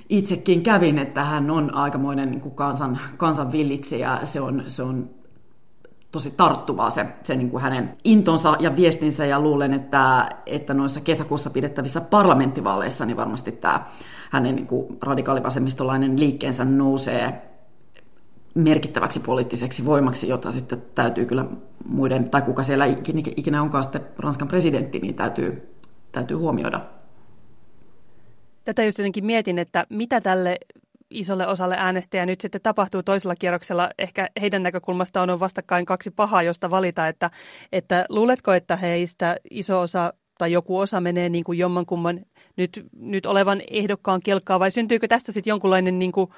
itsekin 0.08 0.62
kävin, 0.62 0.98
että 0.98 1.22
hän 1.22 1.50
on 1.50 1.74
aikamoinen 1.74 2.30
niin 2.30 2.40
kuin 2.40 2.54
kansan, 2.54 2.98
kansan 3.16 3.52
villitsejä. 3.52 4.18
Se 4.24 4.40
on, 4.40 4.64
se 4.66 4.82
on 4.82 5.10
tosi 6.12 6.30
tarttuvaa 6.30 6.90
se, 6.90 7.06
se 7.24 7.36
niin 7.36 7.50
kuin 7.50 7.62
hänen 7.62 7.96
intonsa 8.04 8.56
ja 8.60 8.76
viestinsä 8.76 9.26
ja 9.26 9.40
luulen, 9.40 9.72
että, 9.72 10.30
että 10.46 10.74
noissa 10.74 11.00
kesäkuussa 11.00 11.50
pidettävissä 11.50 12.00
parlamenttivaaleissa 12.00 13.06
niin 13.06 13.16
varmasti 13.16 13.52
tämä 13.52 13.86
hänen 14.30 14.56
niin 14.56 14.66
kuin 14.66 14.98
radikaalivasemmistolainen 15.02 16.20
liikkeensä 16.20 16.64
nousee 16.64 17.42
merkittäväksi 18.54 19.20
poliittiseksi 19.20 19.84
voimaksi, 19.84 20.28
jota 20.28 20.52
sitten 20.52 20.82
täytyy 20.94 21.26
kyllä 21.26 21.44
muiden, 21.88 22.30
tai 22.30 22.42
kuka 22.42 22.62
siellä 22.62 22.86
ikinä 23.36 23.62
onkaan 23.62 23.84
sitten 23.84 24.02
Ranskan 24.18 24.48
presidentti, 24.48 24.98
niin 24.98 25.14
täytyy, 25.14 25.76
täytyy 26.12 26.36
huomioida. 26.36 26.80
Tätä 28.64 28.84
just 28.84 28.98
jotenkin 28.98 29.26
mietin, 29.26 29.58
että 29.58 29.86
mitä 29.90 30.20
tälle 30.20 30.58
isolle 31.10 31.46
osalle 31.46 31.76
äänestäjä 31.78 32.26
nyt 32.26 32.40
sitten 32.40 32.60
tapahtuu 32.60 33.02
toisella 33.02 33.34
kierroksella. 33.38 33.90
Ehkä 33.98 34.28
heidän 34.40 34.62
näkökulmasta 34.62 35.22
on 35.22 35.40
vastakkain 35.40 35.86
kaksi 35.86 36.10
pahaa, 36.10 36.42
josta 36.42 36.70
valita, 36.70 37.08
että, 37.08 37.30
että 37.72 38.06
luuletko, 38.08 38.52
että 38.52 38.76
heistä 38.76 39.36
iso 39.50 39.80
osa 39.80 40.12
tai 40.38 40.52
joku 40.52 40.78
osa 40.78 41.00
menee 41.00 41.28
niin 41.28 41.44
kuin 41.44 41.58
jommankumman 41.58 42.20
nyt, 42.56 42.86
nyt 42.96 43.26
olevan 43.26 43.62
ehdokkaan 43.70 44.20
kelkkaa 44.24 44.60
vai 44.60 44.70
syntyykö 44.70 45.08
tästä 45.08 45.32
sitten 45.32 45.50
jonkunlainen, 45.50 45.98
niin 45.98 46.12
kuin, 46.12 46.30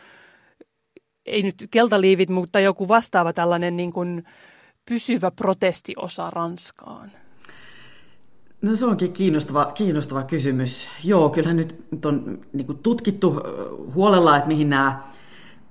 ei 1.26 1.42
nyt 1.42 1.68
keltaliivit, 1.70 2.28
mutta 2.28 2.60
joku 2.60 2.88
vastaava 2.88 3.32
tällainen 3.32 3.76
niin 3.76 3.92
kuin 3.92 4.25
pysyvä 4.88 5.30
protestiosa 5.30 6.30
Ranskaan? 6.30 7.10
No 8.62 8.76
se 8.76 8.86
onkin 8.86 9.12
kiinnostava, 9.12 9.64
kiinnostava 9.64 10.22
kysymys. 10.22 10.88
Joo, 11.04 11.28
kyllähän 11.28 11.56
nyt, 11.56 11.84
on 12.04 12.40
niin 12.52 12.78
tutkittu 12.82 13.40
huolella, 13.94 14.36
että 14.36 14.48
mihin 14.48 14.70
nämä 14.70 15.02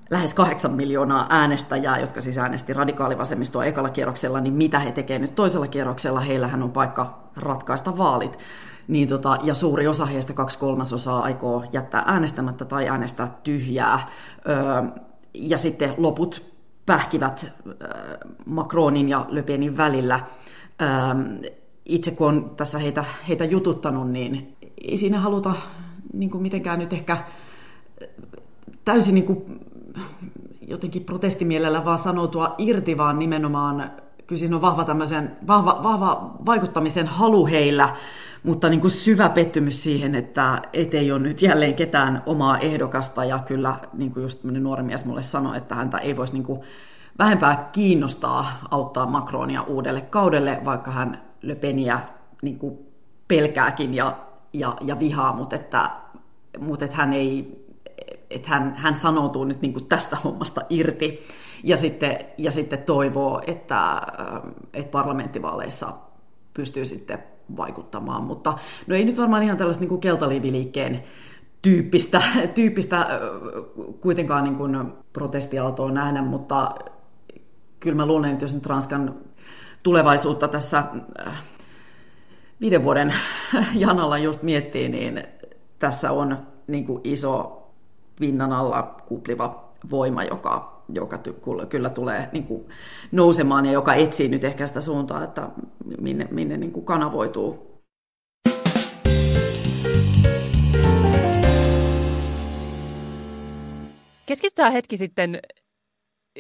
lähes 0.10 0.34
kahdeksan 0.34 0.72
miljoonaa 0.72 1.28
äänestäjää, 1.30 2.00
jotka 2.00 2.22
siis 2.22 2.38
äänesti 2.38 2.74
radikaalivasemmistoa 2.74 3.66
ekalla 3.66 3.90
kierroksella, 3.90 4.40
niin 4.40 4.54
mitä 4.54 4.80
he 4.80 4.92
tekevät 4.92 5.22
nyt 5.22 5.36
toisella 5.36 5.68
kierroksella? 5.68 6.20
Heillähän 6.20 6.64
on 6.64 6.72
paikka 6.72 7.30
ratkaista 7.36 7.98
vaalit. 7.98 8.38
Niin 8.88 9.08
tota, 9.08 9.38
ja 9.44 9.54
suuri 9.54 9.88
osa 9.88 10.06
heistä, 10.06 10.34
kaksi 10.34 10.60
kolmasosaa, 10.60 11.22
aikoo 11.22 11.64
jättää 11.72 12.04
äänestämättä 12.06 12.66
tai 12.66 12.88
äänestää 12.88 13.38
tyhjää. 13.44 14.08
Öö, 14.50 14.56
ja 15.34 15.58
sitten 15.58 15.94
loput 15.98 16.44
pähkivät 16.86 17.52
öö, 17.68 18.18
Macronin 18.46 19.10
ja 19.10 19.26
Le 19.30 19.44
Penin 19.44 19.78
välillä. 19.78 20.20
Öö, 20.82 20.88
itse 21.88 22.12
kun 22.12 22.28
on 22.28 22.52
tässä 22.58 22.80
heitä, 22.80 23.06
heitä 23.28 23.46
jututtanut, 23.46 24.12
niin 24.12 24.58
ei 24.82 24.98
siinä 24.98 25.20
haluta 25.20 25.54
niin 26.14 26.30
kuin 26.30 26.42
mitenkään 26.42 26.80
nyt 26.80 26.94
ehkä 26.94 27.18
täysin 28.86 29.14
niin 29.14 29.26
kuin 29.26 29.60
jotenkin 30.62 31.04
protestimielellä 31.04 31.86
vaan 31.86 31.98
sanoutua 31.98 32.56
irti, 32.58 32.98
vaan 32.98 33.20
nimenomaan 33.20 33.92
kyllä 34.28 34.40
siinä 34.40 34.56
on 34.56 34.62
vahva, 34.62 34.86
vahva, 35.48 35.80
vahva 35.84 36.36
vaikuttamisen 36.46 37.08
halu 37.08 37.46
heillä, 37.46 37.96
mutta 38.44 38.70
niin 38.70 38.82
kuin 38.82 38.92
syvä 38.92 39.30
pettymys 39.30 39.84
siihen, 39.84 40.16
että 40.16 40.62
ei 40.74 41.12
ole 41.12 41.20
nyt 41.20 41.42
jälleen 41.42 41.74
ketään 41.74 42.24
omaa 42.26 42.58
ehdokasta, 42.58 43.26
ja 43.26 43.40
kyllä 43.40 43.80
niin 43.94 44.14
kuin 44.14 44.22
just 44.22 44.44
nuori 44.44 44.84
mies 44.84 45.06
mulle 45.06 45.24
sanoi, 45.24 45.58
että 45.58 45.76
häntä 45.76 45.98
ei 45.98 46.18
voisi 46.18 46.34
niin 46.34 46.44
kuin 46.44 46.60
vähempää 47.20 47.70
kiinnostaa 47.72 48.60
auttaa 48.72 49.06
Macronia 49.06 49.62
uudelle 49.62 50.02
kaudelle, 50.02 50.62
vaikka 50.66 50.92
hän 50.92 51.27
Le 51.42 51.56
Peniä 51.56 52.00
niin 52.42 52.60
kuin 52.60 52.78
pelkääkin 53.28 53.94
ja, 53.94 54.18
ja, 54.54 54.76
ja 54.82 55.00
vihaa, 55.00 55.34
mutta 55.34 55.56
että, 55.56 55.92
mutta 56.60 56.86
että 56.86 56.98
hän 56.98 57.14
ei 57.14 57.68
että 58.30 58.50
hän, 58.50 58.76
hän 58.76 58.96
sanoutuu 58.96 59.44
nyt 59.44 59.62
niin 59.62 59.88
tästä 59.90 60.16
hommasta 60.24 60.62
irti 60.70 61.24
ja 61.64 61.78
sitten, 61.78 62.18
ja 62.38 62.52
sitten 62.52 62.84
toivoo, 62.84 63.42
että, 63.48 64.02
että 64.74 64.92
parlamenttivaaleissa 64.92 65.94
pystyy 66.54 66.86
sitten 66.86 67.24
vaikuttamaan. 67.58 68.24
Mutta 68.24 68.54
no 68.88 68.96
ei 68.96 69.06
nyt 69.06 69.18
varmaan 69.18 69.44
ihan 69.44 69.58
tällaista 69.58 69.82
niin 69.82 69.90
kuin 69.90 70.02
keltaliiviliikkeen 70.02 71.04
tyyppistä, 71.62 72.22
tyyppistä 72.56 73.20
kuitenkaan 74.02 74.44
niin 74.44 74.56
kuin 74.56 74.94
protestiaaltoa 75.14 75.92
nähdä, 75.92 76.22
mutta 76.22 76.76
kyllä 77.80 77.96
mä 77.96 78.06
luulen, 78.06 78.32
että 78.32 78.46
jos 78.46 78.54
nyt 78.54 78.66
Ranskan 78.66 79.16
tulevaisuutta 79.84 80.48
tässä 80.48 80.84
äh, 81.28 81.44
viiden 82.62 82.84
vuoden 82.84 83.14
janalla 83.76 84.18
just 84.18 84.44
miettii, 84.44 84.90
niin 84.90 85.24
tässä 85.80 86.12
on 86.12 86.38
niin 86.68 86.86
kuin 86.86 87.02
iso 87.04 87.64
pinnan 88.20 88.54
alla 88.54 89.02
kupliva 89.08 89.70
voima, 89.92 90.24
joka, 90.24 90.84
joka 90.94 91.18
ty- 91.18 91.66
kyllä 91.70 91.90
tulee 91.90 92.30
niin 92.32 92.44
kuin 92.44 92.66
nousemaan 93.12 93.66
ja 93.66 93.72
joka 93.72 93.94
etsii 93.94 94.28
nyt 94.28 94.44
ehkä 94.44 94.68
sitä 94.68 94.82
suuntaa, 94.82 95.24
että 95.24 95.50
minne, 96.02 96.28
minne 96.32 96.58
niin 96.58 96.72
kuin 96.72 96.86
kanavoituu. 96.86 97.68
Keskitytään 104.26 104.74
hetki 104.74 104.98
sitten 104.98 105.40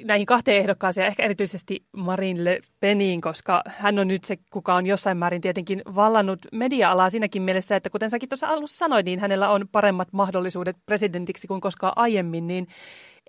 näihin 0.03 0.25
kahteen 0.25 0.57
ehdokkaaseen, 0.57 1.07
ehkä 1.07 1.23
erityisesti 1.23 1.85
Marine 1.97 2.43
Le 2.43 2.59
Peniin, 2.79 3.21
koska 3.21 3.61
hän 3.67 3.99
on 3.99 4.07
nyt 4.07 4.23
se, 4.23 4.37
kuka 4.49 4.75
on 4.75 4.85
jossain 4.85 5.17
määrin 5.17 5.41
tietenkin 5.41 5.81
vallannut 5.95 6.39
media-alaa 6.51 7.09
siinäkin 7.09 7.41
mielessä, 7.41 7.75
että 7.75 7.89
kuten 7.89 8.09
säkin 8.09 8.29
tuossa 8.29 8.47
alussa 8.47 8.77
sanoit, 8.77 9.05
niin 9.05 9.19
hänellä 9.19 9.49
on 9.49 9.67
paremmat 9.71 10.07
mahdollisuudet 10.11 10.77
presidentiksi 10.85 11.47
kuin 11.47 11.61
koskaan 11.61 11.93
aiemmin, 11.95 12.47
niin 12.47 12.67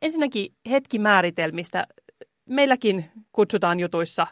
ensinnäkin 0.02 0.52
hetki 0.70 0.98
määritelmistä. 0.98 1.86
Meilläkin 2.48 3.04
kutsutaan 3.32 3.80
jutuissa 3.80 4.26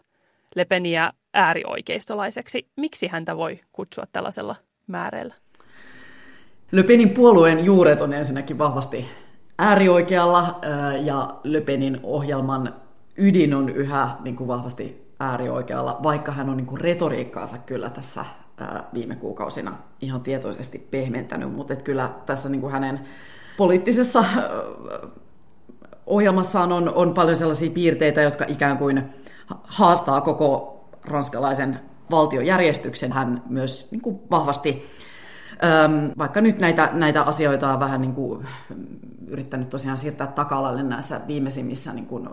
Le 0.55 0.65
Peniä 0.65 1.13
äärioikeistolaiseksi. 1.35 2.67
Miksi 2.77 3.07
häntä 3.07 3.37
voi 3.37 3.61
kutsua 3.73 4.05
tällaisella 4.13 4.57
määreellä? 4.87 5.35
Le 6.73 6.83
Penin 6.83 7.11
puolueen 7.11 7.65
juuret 7.65 8.01
on 8.01 8.13
ensinnäkin 8.13 8.59
vahvasti 8.59 9.07
äärioikealla 9.59 10.61
ja 11.03 11.35
Löpenin 11.45 12.01
ohjelman 12.03 12.75
ydin 13.17 13.55
on 13.55 13.69
yhä 13.69 14.11
niin 14.25 14.37
kuin 14.37 14.49
vahvasti 14.49 15.13
äärioikealla, 15.21 16.01
vaikka 16.03 16.33
hän 16.33 16.51
on 16.51 16.57
niin 16.57 16.67
kuin 16.67 16.81
retoriikkaansa 16.81 17.59
kyllä 17.59 17.91
tässä 17.91 18.25
viime 18.95 19.17
kuukausina 19.17 19.79
ihan 20.01 20.21
tietoisesti 20.21 20.79
pehmentänyt, 20.91 21.55
mutta 21.55 21.77
kyllä 21.77 22.11
tässä 22.27 22.49
niin 22.49 22.61
kuin 22.61 22.73
hänen 22.73 23.01
poliittisessa 23.57 24.25
ohjelmassaan 26.07 26.73
on, 26.73 26.95
on 26.95 27.15
paljon 27.15 27.37
sellaisia 27.37 27.71
piirteitä, 27.71 28.23
jotka 28.23 28.45
ikään 28.49 28.79
kuin 28.79 29.03
haastaa 29.65 30.21
koko 30.21 30.73
ranskalaisen 31.05 31.81
valtiojärjestyksen. 32.11 33.13
Hän 33.13 33.43
myös 33.49 33.89
niin 33.91 34.01
kuin 34.01 34.21
vahvasti 34.31 34.85
vaikka 36.19 36.41
nyt 36.41 36.59
näitä, 36.59 36.91
näitä 36.93 37.23
asioita 37.23 37.73
on 37.73 37.81
vähän 37.81 38.01
niin 38.01 38.15
kuin 38.15 38.47
yrittänyt 39.27 39.71
tosiaan 39.71 39.99
siirtää 39.99 40.27
taka 40.27 40.73
näissä 40.83 41.21
viimeisimmissä 41.27 41.93
niin 41.93 42.07
kuin, 42.07 42.29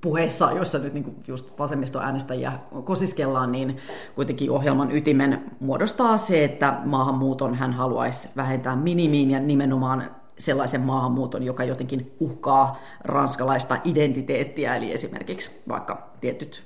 puheissa, 0.00 0.52
joissa 0.52 0.78
nyt 0.78 0.94
niin 0.94 1.04
kuin 1.04 1.16
just 1.28 1.58
vasemmistoäänestäjiä 1.58 2.52
kosiskellaan, 2.84 3.52
niin 3.52 3.76
kuitenkin 4.14 4.50
ohjelman 4.50 4.92
ytimen 4.92 5.44
muodostaa 5.60 6.16
se, 6.16 6.44
että 6.44 6.80
maahanmuuton 6.84 7.54
hän 7.54 7.72
haluaisi 7.72 8.28
vähentää 8.36 8.76
minimiin 8.76 9.30
ja 9.30 9.40
nimenomaan 9.40 10.10
sellaisen 10.38 10.80
maahanmuuton, 10.80 11.42
joka 11.42 11.64
jotenkin 11.64 12.16
uhkaa 12.20 12.78
ranskalaista 13.04 13.76
identiteettiä, 13.84 14.76
eli 14.76 14.92
esimerkiksi 14.92 15.62
vaikka 15.68 16.10
tietyt 16.20 16.62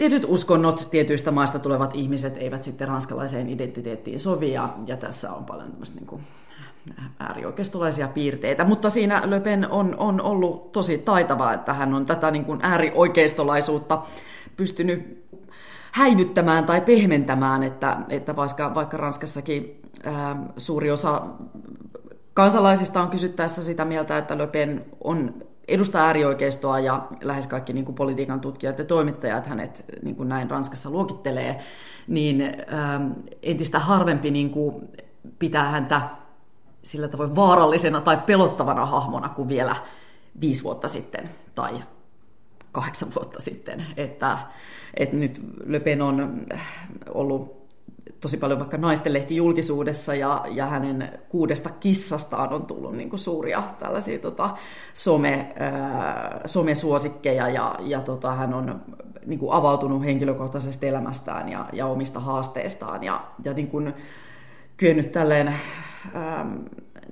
tietyt 0.00 0.24
uskonnot 0.28 0.88
tietyistä 0.90 1.30
maista 1.30 1.58
tulevat 1.58 1.94
ihmiset 1.94 2.36
eivät 2.36 2.64
sitten 2.64 2.88
ranskalaiseen 2.88 3.48
identiteettiin 3.48 4.20
sovi, 4.20 4.52
ja, 4.52 4.74
ja 4.86 4.96
tässä 4.96 5.32
on 5.32 5.44
paljon 5.44 5.70
tämmöistä 5.70 5.96
niin 5.96 6.06
kuin 6.06 6.22
äärioikeistolaisia 7.18 8.08
piirteitä, 8.08 8.64
mutta 8.64 8.90
siinä 8.90 9.22
Löpen 9.24 9.70
on, 9.70 9.96
on 9.98 10.20
ollut 10.20 10.72
tosi 10.72 10.98
taitava, 10.98 11.52
että 11.52 11.72
hän 11.72 11.94
on 11.94 12.06
tätä 12.06 12.30
niin 12.30 12.44
kuin 12.44 12.58
äärioikeistolaisuutta 12.62 14.02
pystynyt 14.56 15.24
häivyttämään 15.92 16.64
tai 16.64 16.80
pehmentämään, 16.80 17.62
että, 17.62 17.96
että 18.08 18.36
vaikka, 18.36 18.74
vaikka 18.74 18.96
Ranskassakin 18.96 19.80
ää, 20.04 20.36
suuri 20.56 20.90
osa 20.90 21.22
kansalaisista 22.34 23.02
on 23.02 23.10
kysyttäessä 23.10 23.62
sitä 23.62 23.84
mieltä, 23.84 24.18
että 24.18 24.38
Löpen 24.38 24.84
on 25.04 25.34
edustaa 25.70 26.06
äärioikeistoa 26.06 26.80
ja 26.80 27.06
lähes 27.20 27.46
kaikki 27.46 27.72
niin 27.72 27.84
kuin 27.84 27.94
politiikan 27.94 28.40
tutkijat 28.40 28.78
ja 28.78 28.84
toimittajat 28.84 29.46
hänet 29.46 29.84
niin 30.02 30.16
kuin 30.16 30.28
näin 30.28 30.50
Ranskassa 30.50 30.90
luokittelee, 30.90 31.60
niin 32.08 32.40
ähm, 32.72 33.10
entistä 33.42 33.78
harvempi 33.78 34.30
niin 34.30 34.50
kuin 34.50 34.88
pitää 35.38 35.64
häntä 35.64 36.00
sillä 36.82 37.08
tavoin 37.08 37.36
vaarallisena 37.36 38.00
tai 38.00 38.18
pelottavana 38.26 38.86
hahmona 38.86 39.28
kuin 39.28 39.48
vielä 39.48 39.76
viisi 40.40 40.64
vuotta 40.64 40.88
sitten 40.88 41.30
tai 41.54 41.74
kahdeksan 42.72 43.08
vuotta 43.16 43.40
sitten. 43.40 43.86
Että, 43.96 44.38
että 44.94 45.16
nyt 45.16 45.40
Le 45.66 45.80
Pen 45.80 46.02
on 46.02 46.46
ollut 47.14 47.59
tosi 48.20 48.36
paljon 48.36 48.58
vaikka 48.58 48.76
naistenlehti 48.76 49.36
julkisuudessa 49.36 50.14
ja, 50.14 50.44
ja 50.50 50.66
hänen 50.66 51.18
kuudesta 51.28 51.70
kissastaan 51.80 52.52
on 52.52 52.66
tullut 52.66 52.96
niin 52.96 53.10
kuin 53.10 53.20
suuria 53.20 53.62
tällaisia 53.78 54.18
tota, 54.18 54.56
some, 54.94 55.52
ää, 55.58 56.40
somesuosikkeja 56.46 57.48
ja, 57.48 57.74
ja 57.80 58.00
tota, 58.00 58.32
hän 58.32 58.54
on 58.54 58.80
niin 59.26 59.38
kuin 59.38 59.52
avautunut 59.52 60.04
henkilökohtaisesta 60.04 60.86
elämästään 60.86 61.48
ja, 61.48 61.66
ja 61.72 61.86
omista 61.86 62.20
haasteistaan 62.20 63.04
ja, 63.04 63.24
ja 63.44 63.52
niin 63.52 63.68
kuin 63.68 63.94
kyennyt 64.76 65.12
tälleen 65.12 65.54
ää, 66.14 66.46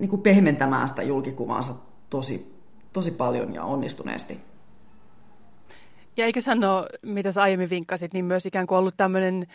niin 0.00 0.10
kuin 0.10 0.22
pehmentämään 0.22 0.88
sitä 0.88 1.02
julkikuvaansa 1.02 1.74
tosi, 2.10 2.54
tosi 2.92 3.10
paljon 3.10 3.54
ja 3.54 3.64
onnistuneesti. 3.64 4.40
Ja 6.16 6.24
eikö 6.24 6.40
ole, 6.48 6.88
mitä 7.02 7.32
sä 7.32 7.42
aiemmin 7.42 7.70
vinkkasit, 7.70 8.12
niin 8.12 8.24
myös 8.24 8.46
ikään 8.46 8.66
kuin 8.66 8.78
ollut 8.78 8.96
tämmöinen 8.96 9.46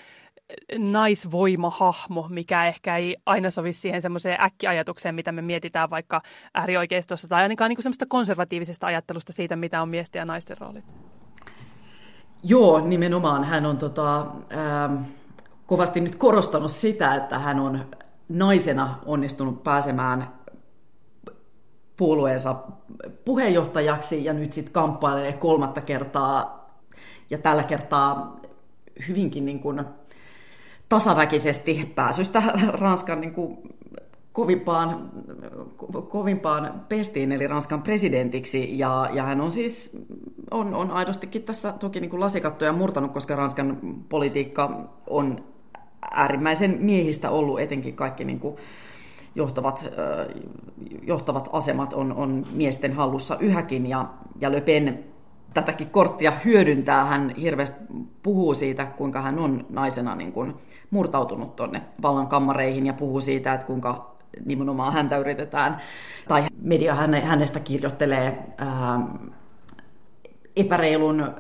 naisvoimahahmo, 0.78 2.28
mikä 2.30 2.66
ehkä 2.66 2.98
ei 2.98 3.16
aina 3.26 3.52
sovi 3.52 3.74
siihen 3.74 4.02
semmoiseen 4.02 4.42
äkkiajatukseen, 4.42 5.16
mitä 5.16 5.32
me 5.32 5.42
mietitään 5.42 5.90
vaikka 5.90 6.22
äärioikeistossa, 6.54 7.28
tai 7.28 7.44
ainakaan 7.44 7.70
niin 7.70 7.84
semmoista 7.84 8.06
konservatiivisesta 8.10 8.88
ajattelusta 8.88 9.34
siitä, 9.34 9.56
mitä 9.56 9.82
on 9.82 9.90
miesten 9.90 10.20
ja 10.20 10.26
naisten 10.26 10.58
roolit. 10.58 10.86
Joo, 12.44 12.80
nimenomaan. 12.80 13.44
Hän 13.44 13.66
on 13.66 13.78
tota, 13.78 14.20
ähm, 14.20 15.04
kovasti 15.66 16.02
nyt 16.02 16.16
korostanut 16.16 16.72
sitä, 16.72 17.16
että 17.16 17.40
hän 17.40 17.60
on 17.60 17.86
naisena 18.30 19.00
onnistunut 19.06 19.64
pääsemään 19.64 20.34
puolueensa 21.98 22.56
puheenjohtajaksi 23.26 24.26
ja 24.26 24.34
nyt 24.34 24.54
sitten 24.54 24.74
kamppailee 24.74 25.34
kolmatta 25.34 25.82
kertaa 25.82 26.70
ja 27.30 27.38
tällä 27.38 27.64
kertaa 27.64 28.40
hyvinkin 29.08 29.46
niin 29.46 29.60
kuin 29.60 29.86
tasaväkisesti 30.94 31.92
pääsystä 31.96 32.44
Ranskan 32.68 33.22
niin 33.22 33.34
kuin 33.34 33.58
kovimpaan, 34.34 35.12
kovimpaan 36.10 36.86
pestiin, 36.90 37.32
eli 37.32 37.48
Ranskan 37.48 37.82
presidentiksi. 37.82 38.78
Ja, 38.78 39.10
ja 39.14 39.24
hän 39.24 39.42
on 39.42 39.52
siis 39.52 39.98
on, 40.52 40.74
on 40.74 40.92
aidostikin 40.92 41.44
tässä 41.44 41.74
toki 41.80 42.00
niin 42.00 42.10
kuin 42.10 42.20
lasikattoja 42.20 42.74
murtanut, 42.74 43.12
koska 43.12 43.36
Ranskan 43.36 43.78
politiikka 44.10 44.90
on 45.08 45.44
äärimmäisen 46.12 46.78
miehistä 46.80 47.30
ollut, 47.30 47.60
etenkin 47.60 47.96
kaikki 47.96 48.24
niin 48.24 48.40
kuin 48.40 48.56
johtavat, 49.36 49.86
johtavat 51.02 51.50
asemat 51.52 51.94
on, 51.94 52.14
on 52.14 52.46
miesten 52.52 52.94
hallussa 52.94 53.38
yhäkin. 53.40 53.86
Ja, 53.86 54.10
ja 54.42 54.52
Le 54.52 54.62
Pen 54.62 55.13
tätäkin 55.54 55.90
korttia 55.90 56.34
hyödyntää. 56.46 57.06
Hän 57.06 57.30
hirveästi 57.30 57.78
puhuu 58.24 58.54
siitä, 58.54 58.86
kuinka 58.86 59.22
hän 59.22 59.40
on 59.40 59.66
naisena 59.70 60.16
niin 60.16 60.32
kuin 60.32 60.54
murtautunut 60.92 61.56
tuonne 61.56 61.82
vallankammareihin 62.02 62.86
ja 62.86 62.94
puhuu 62.94 63.22
siitä, 63.22 63.54
että 63.54 63.68
kuinka 63.68 64.14
nimenomaan 64.46 64.94
häntä 64.94 65.18
yritetään, 65.18 65.82
tai 66.28 66.44
media 66.62 66.96
hänestä 67.24 67.60
kirjoittelee 67.60 68.54
ää, 68.58 69.00
epäreilun 70.56 71.22
ää, 71.22 71.32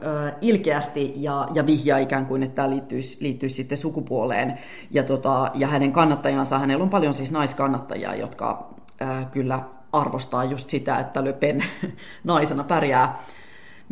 ilkeästi 0.42 1.14
ja, 1.16 1.48
ja 1.54 1.66
vihjaa 1.66 1.98
ikään 1.98 2.26
kuin, 2.26 2.44
että 2.44 2.56
tämä 2.56 2.70
liittyisi, 2.70 3.18
liittyisi 3.20 3.56
sitten 3.56 3.78
sukupuoleen. 3.78 4.60
Ja, 4.92 5.04
tota, 5.04 5.52
ja 5.54 5.68
hänen 5.68 5.92
kannattajansa, 5.92 6.60
hänellä 6.60 6.84
on 6.84 6.90
paljon 6.90 7.14
siis 7.14 7.32
naiskannattajia, 7.32 8.16
jotka 8.16 8.74
ää, 9.00 9.26
kyllä 9.32 9.60
arvostaa 9.92 10.44
just 10.44 10.70
sitä, 10.70 11.00
että 11.00 11.24
Le 11.24 11.34
Pen 11.34 11.64
naisena 12.24 12.64
pärjää 12.64 13.20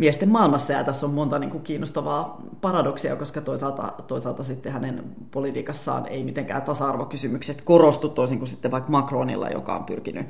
miesten 0.02 0.30
maailmassa, 0.30 0.74
ja 0.74 0.84
tässä 0.84 1.06
on 1.06 1.14
monta 1.14 1.40
niin 1.40 1.50
kuin 1.50 1.64
kiinnostavaa 1.64 2.42
paradoksia, 2.62 3.16
koska 3.16 3.42
toisaalta, 3.42 3.94
toisaalta 4.08 4.44
sitten 4.44 4.72
hänen 4.72 5.04
politiikassaan 5.32 6.08
ei 6.08 6.24
mitenkään 6.24 6.62
tasa-arvokysymykset 6.62 7.62
korostu, 7.62 8.10
toisin 8.10 8.38
kuin 8.38 8.48
sitten 8.48 8.72
vaikka 8.72 8.92
Macronilla, 8.92 9.50
joka 9.50 9.76
on 9.76 9.84
pyrkinyt 9.84 10.28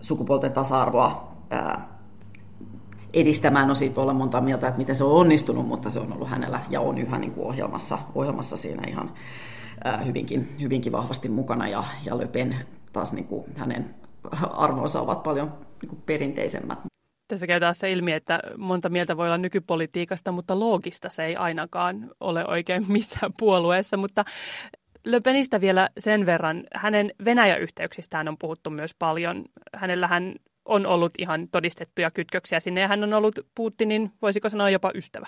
sukupuolten 0.00 0.52
tasa-arvoa 0.52 1.32
ää, 1.50 1.88
edistämään. 3.14 3.68
No 3.68 3.74
siitä 3.74 3.96
voi 3.96 4.02
olla 4.02 4.14
monta 4.14 4.40
mieltä, 4.40 4.68
että 4.68 4.78
miten 4.78 4.94
se 4.94 5.04
on 5.04 5.12
onnistunut, 5.12 5.68
mutta 5.68 5.90
se 5.90 6.00
on 6.00 6.12
ollut 6.12 6.28
hänellä 6.28 6.60
ja 6.70 6.80
on 6.80 6.98
yhä 6.98 7.18
niin 7.18 7.32
kuin 7.32 7.46
ohjelmassa, 7.46 7.98
ohjelmassa 8.14 8.56
siinä 8.56 8.82
ihan 8.88 9.10
ää, 9.84 9.98
hyvinkin, 9.98 10.54
hyvinkin 10.60 10.92
vahvasti 10.92 11.28
mukana, 11.28 11.68
ja, 11.68 11.84
ja 12.04 12.18
Le 12.18 12.26
Pen 12.26 12.56
taas 12.92 13.12
niin 13.12 13.26
kuin 13.26 13.44
hänen 13.56 13.94
arvonsa 14.50 15.00
ovat 15.00 15.22
paljon 15.22 15.52
niin 15.82 15.88
kuin 15.88 16.02
perinteisemmät. 16.06 16.91
Tässä 17.32 17.46
käy 17.46 17.60
taas 17.60 17.78
se 17.78 17.92
ilmi, 17.92 18.12
että 18.12 18.40
monta 18.56 18.88
mieltä 18.88 19.16
voi 19.16 19.26
olla 19.26 19.38
nykypolitiikasta, 19.38 20.32
mutta 20.32 20.60
loogista 20.60 21.08
se 21.10 21.24
ei 21.24 21.36
ainakaan 21.36 22.10
ole 22.20 22.46
oikein 22.46 22.84
missään 22.88 23.32
puolueessa. 23.38 23.96
Mutta 23.96 24.24
Le 25.04 25.20
Penistä 25.20 25.60
vielä 25.60 25.88
sen 25.98 26.26
verran, 26.26 26.64
hänen 26.74 27.10
Venäjä-yhteyksistään 27.24 28.28
on 28.28 28.38
puhuttu 28.38 28.70
myös 28.70 28.94
paljon. 28.98 29.44
Hänellähän 29.74 30.34
on 30.64 30.86
ollut 30.86 31.12
ihan 31.18 31.48
todistettuja 31.52 32.10
kytköksiä 32.10 32.60
sinne 32.60 32.80
ja 32.80 32.88
hän 32.88 33.04
on 33.04 33.14
ollut 33.14 33.38
Putinin, 33.54 34.12
voisiko 34.22 34.48
sanoa 34.48 34.70
jopa 34.70 34.90
ystävä. 34.94 35.26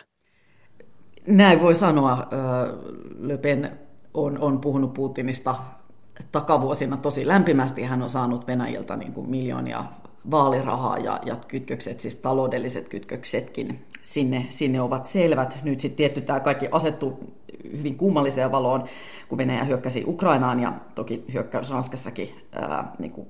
Näin 1.26 1.60
voi 1.60 1.74
sanoa. 1.74 2.28
Le 3.20 3.38
Pen 3.38 3.78
on, 4.14 4.38
on 4.38 4.60
puhunut 4.60 4.94
Putinista 4.94 5.56
takavuosina 6.32 6.96
tosi 6.96 7.26
lämpimästi. 7.26 7.82
Hän 7.82 8.02
on 8.02 8.10
saanut 8.10 8.46
Venäjältä 8.46 8.96
niin 8.96 9.12
kuin 9.12 9.30
miljoonia 9.30 9.84
vaalirahaa 10.30 10.98
ja, 10.98 11.20
ja 11.26 11.36
kytkökset, 11.48 12.00
siis 12.00 12.14
taloudelliset 12.14 12.88
kytköksetkin 12.88 13.84
sinne, 14.02 14.46
sinne 14.48 14.80
ovat 14.80 15.06
selvät. 15.06 15.58
Nyt 15.62 15.80
sitten 15.80 15.96
tietty 15.96 16.20
tämä 16.20 16.40
kaikki 16.40 16.68
asettu 16.72 17.34
hyvin 17.72 17.96
kummalliseen 17.96 18.52
valoon, 18.52 18.84
kun 19.28 19.38
Venäjä 19.38 19.64
hyökkäsi 19.64 20.04
Ukrainaan 20.06 20.60
ja 20.60 20.72
toki 20.94 21.24
hyökkäys 21.32 21.70
Ranskassakin 21.70 22.34
ää, 22.52 22.92
niin 22.98 23.12
kuin 23.12 23.26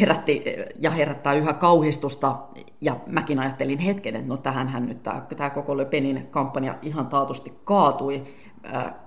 herätti 0.00 0.44
ja 0.78 0.90
herättää 0.90 1.34
yhä 1.34 1.52
kauhistusta. 1.52 2.38
Ja 2.80 2.96
mäkin 3.06 3.38
ajattelin 3.38 3.78
hetken, 3.78 4.16
että 4.16 4.28
no 4.28 4.36
tähänhän 4.36 4.86
nyt 4.86 5.02
tämä, 5.02 5.26
tämä 5.36 5.50
koko 5.50 5.76
Le 5.76 5.84
Penin 5.84 6.26
kampanja 6.30 6.78
ihan 6.82 7.06
taatusti 7.06 7.52
kaatui, 7.64 8.22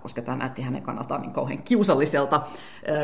koska 0.02 0.22
tämä 0.22 0.38
näytti 0.38 0.62
hänen 0.62 0.82
kannaltaan 0.82 1.22
niin 1.22 1.34
kauhean 1.34 1.64
kiusalliselta, 1.64 2.42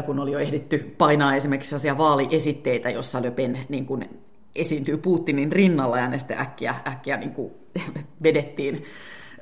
kun 0.06 0.20
oli 0.20 0.32
jo 0.32 0.40
ehditty 0.40 0.96
painaa 0.98 1.36
esimerkiksi 1.36 1.70
sellaisia 1.70 1.98
vaaliesitteitä, 1.98 2.90
jossa 2.90 3.22
Le 3.22 3.32
Pen 3.32 3.60
niin 3.70 3.86
kuin 3.86 4.10
esiintyy 4.56 4.98
Putinin 4.98 5.52
rinnalla 5.52 5.98
ja 5.98 6.08
ne 6.08 6.20
sitten 6.20 6.40
äkkiä, 6.40 6.76
äkkiä 6.88 7.18
niin 7.18 7.34
kuin 7.34 7.52
vedettiin 8.24 8.84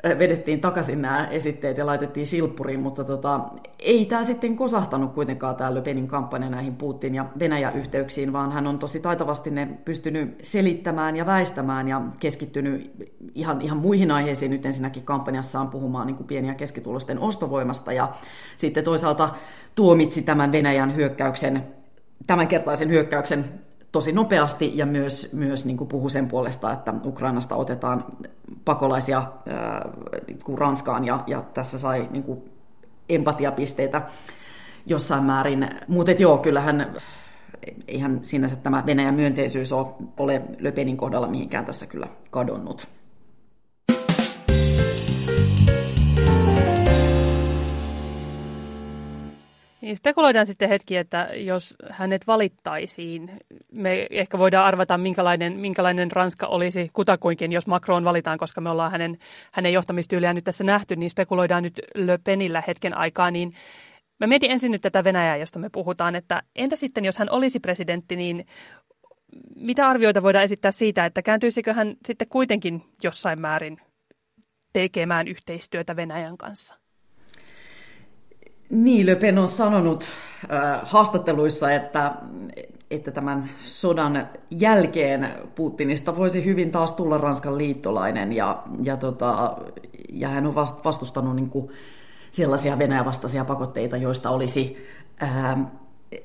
vedettiin 0.04 0.62
takaisin 0.62 1.02
nämä 1.02 1.28
esitteet 1.32 1.78
ja 1.78 1.86
laitettiin 1.86 2.28
silppuriin, 2.28 2.80
mutta 2.80 3.04
tota, 3.04 3.40
ei 3.80 4.06
tämä 4.06 4.24
sitten 4.24 4.56
kosahtanut 4.56 5.14
kuitenkaan 5.14 5.56
tämä 5.56 5.76
Löpenin 5.76 6.08
kampanja 6.08 6.50
näihin 6.50 6.76
Putin 6.76 7.16
ja 7.16 7.26
Venäjä-yhteyksiin, 7.40 8.34
vaan 8.34 8.52
hän 8.52 8.68
on 8.68 8.80
tosi 8.80 9.00
taitavasti 9.00 9.52
ne 9.52 9.68
pystynyt 9.86 10.38
selittämään 10.42 11.16
ja 11.16 11.26
väistämään 11.26 11.88
ja 11.88 12.02
keskittynyt 12.20 12.92
ihan, 13.36 13.62
ihan 13.62 13.78
muihin 13.78 14.12
aiheisiin. 14.12 14.52
Nyt 14.52 14.66
ensinnäkin 14.66 15.04
kampanjassaan 15.04 15.68
puhumaan 15.68 16.08
niin 16.08 16.18
kuin 16.18 16.28
pieni- 16.28 16.48
ja 16.48 16.54
keskitulosten 16.54 17.20
ostovoimasta 17.20 17.94
ja 17.94 18.14
sitten 18.58 18.84
toisaalta 18.84 19.30
tuomitsi 19.76 20.22
tämän 20.22 20.52
Venäjän 20.52 20.96
hyökkäyksen 20.96 21.64
tämänkertaisen 22.28 22.90
hyökkäyksen 22.90 23.46
tosi 23.92 24.12
nopeasti 24.12 24.78
ja 24.78 24.86
myös, 24.86 25.34
myös 25.34 25.66
niin 25.66 25.78
kuin 25.78 25.88
puhu 25.88 26.10
sen 26.10 26.28
puolesta, 26.28 26.74
että 26.74 26.94
Ukrainasta 27.06 27.56
otetaan 27.56 28.06
pakolaisia 28.66 29.24
niin 30.28 30.40
kuin 30.40 30.58
Ranskaan 30.58 31.06
ja, 31.06 31.24
ja 31.28 31.44
tässä 31.54 31.80
sai 31.80 32.08
niin 32.12 32.24
kuin 32.24 32.50
empatiapisteitä 33.10 34.02
jossain 34.86 35.24
määrin. 35.24 35.70
Mutta 35.88 36.12
joo, 36.12 36.38
kyllähän 36.38 36.96
eihän 37.88 38.20
sinänsä 38.24 38.56
tämä 38.56 38.84
Venäjän 38.86 39.16
myönteisyys 39.16 39.74
ole, 39.74 39.88
ole 40.18 40.42
Löpenin 40.60 40.98
kohdalla 40.98 41.28
mihinkään 41.28 41.66
tässä 41.66 41.86
kyllä 41.86 42.08
kadonnut. 42.32 42.88
Niin 49.84 49.96
spekuloidaan 49.96 50.46
sitten 50.46 50.70
hetki, 50.70 50.98
että 50.98 51.30
jos 51.36 51.76
hänet 51.90 52.28
valittaisiin, 52.28 53.32
me 53.72 54.08
ehkä 54.10 54.38
voidaan 54.38 54.66
arvata, 54.66 54.98
minkälainen, 54.98 55.54
minkälainen 55.54 56.12
Ranska 56.12 56.48
olisi 56.48 56.90
kutakuinkin, 56.94 57.52
jos 57.52 57.68
Macron 57.68 58.04
valitaan, 58.04 58.38
koska 58.38 58.62
me 58.62 58.70
ollaan 58.70 58.92
hänen, 58.92 59.18
hänen 59.52 59.74
johtamistyyliään 59.74 60.36
nyt 60.36 60.44
tässä 60.44 60.64
nähty, 60.64 60.96
niin 60.96 61.10
spekuloidaan 61.10 61.64
nyt 61.64 61.82
Le 61.96 62.20
Penillä 62.24 62.64
hetken 62.68 62.98
aikaa, 62.98 63.32
niin 63.32 63.54
Mä 64.20 64.28
mietin 64.28 64.52
ensin 64.52 64.72
nyt 64.72 64.82
tätä 64.82 65.04
Venäjää, 65.04 65.38
josta 65.38 65.60
me 65.60 65.70
puhutaan, 65.70 66.16
että 66.16 66.44
entä 66.56 66.76
sitten, 66.76 67.06
jos 67.06 67.18
hän 67.18 67.30
olisi 67.30 67.60
presidentti, 67.60 68.16
niin 68.16 68.46
mitä 69.56 69.88
arvioita 69.88 70.22
voidaan 70.22 70.46
esittää 70.46 70.72
siitä, 70.72 71.06
että 71.06 71.22
kääntyisikö 71.22 71.74
hän 71.74 71.96
sitten 72.08 72.28
kuitenkin 72.30 72.82
jossain 73.04 73.42
määrin 73.42 73.78
tekemään 74.74 75.28
yhteistyötä 75.28 75.96
Venäjän 75.96 76.38
kanssa? 76.38 76.83
Niin, 78.74 79.06
Le 79.06 79.16
Pen 79.16 79.38
on 79.38 79.48
sanonut 79.48 80.04
äh, 80.52 80.82
haastatteluissa, 80.84 81.72
että, 81.72 82.16
että 82.92 83.12
tämän 83.12 83.50
sodan 83.58 84.30
jälkeen 84.50 85.30
Putinista 85.56 86.16
voisi 86.16 86.46
hyvin 86.46 86.72
taas 86.72 86.94
tulla 86.94 87.18
Ranskan 87.18 87.58
liittolainen 87.58 88.34
ja, 88.34 88.64
ja, 88.84 88.98
tota, 88.98 89.58
ja 90.14 90.28
hän 90.28 90.46
on 90.46 90.56
vastustanut 90.56 91.36
niin 91.36 91.50
kuin 91.50 91.72
sellaisia 92.32 92.80
Venäjän 92.80 93.06
vastaisia 93.06 93.46
pakotteita, 93.46 93.98
joista 93.98 94.30
olisi 94.30 94.88
äh, 95.24 95.58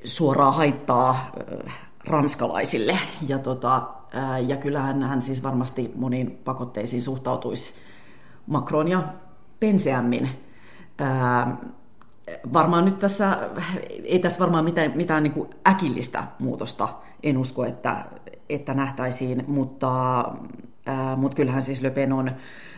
suoraa 0.04 0.52
haittaa 0.52 1.10
äh, 1.10 1.88
ranskalaisille. 2.04 2.98
Ja, 3.28 3.38
tota, 3.38 3.88
äh, 4.16 4.48
ja 4.48 4.56
kyllähän 4.56 5.02
hän 5.02 5.22
siis 5.22 5.42
varmasti 5.42 5.92
moniin 5.94 6.30
pakotteisiin 6.44 7.02
suhtautuisi 7.02 7.74
Macronia 8.46 9.02
penseämmin. 9.60 10.30
Äh, 11.00 11.48
varmaan 12.52 12.84
nyt 12.84 12.98
tässä, 12.98 13.38
ei 14.04 14.18
tässä 14.18 14.40
varmaan 14.40 14.64
mitään, 14.64 14.92
mitään 14.94 15.22
niin 15.22 15.32
kuin 15.32 15.50
äkillistä 15.66 16.24
muutosta, 16.38 16.88
en 17.22 17.38
usko, 17.38 17.64
että, 17.64 18.04
että 18.48 18.74
nähtäisiin, 18.74 19.44
mutta, 19.46 20.18
ää, 20.86 21.16
mutta 21.16 21.36
kyllähän 21.36 21.62
siis 21.62 21.82
Le 21.82 21.90
Pen 21.90 22.12
on 22.12 22.30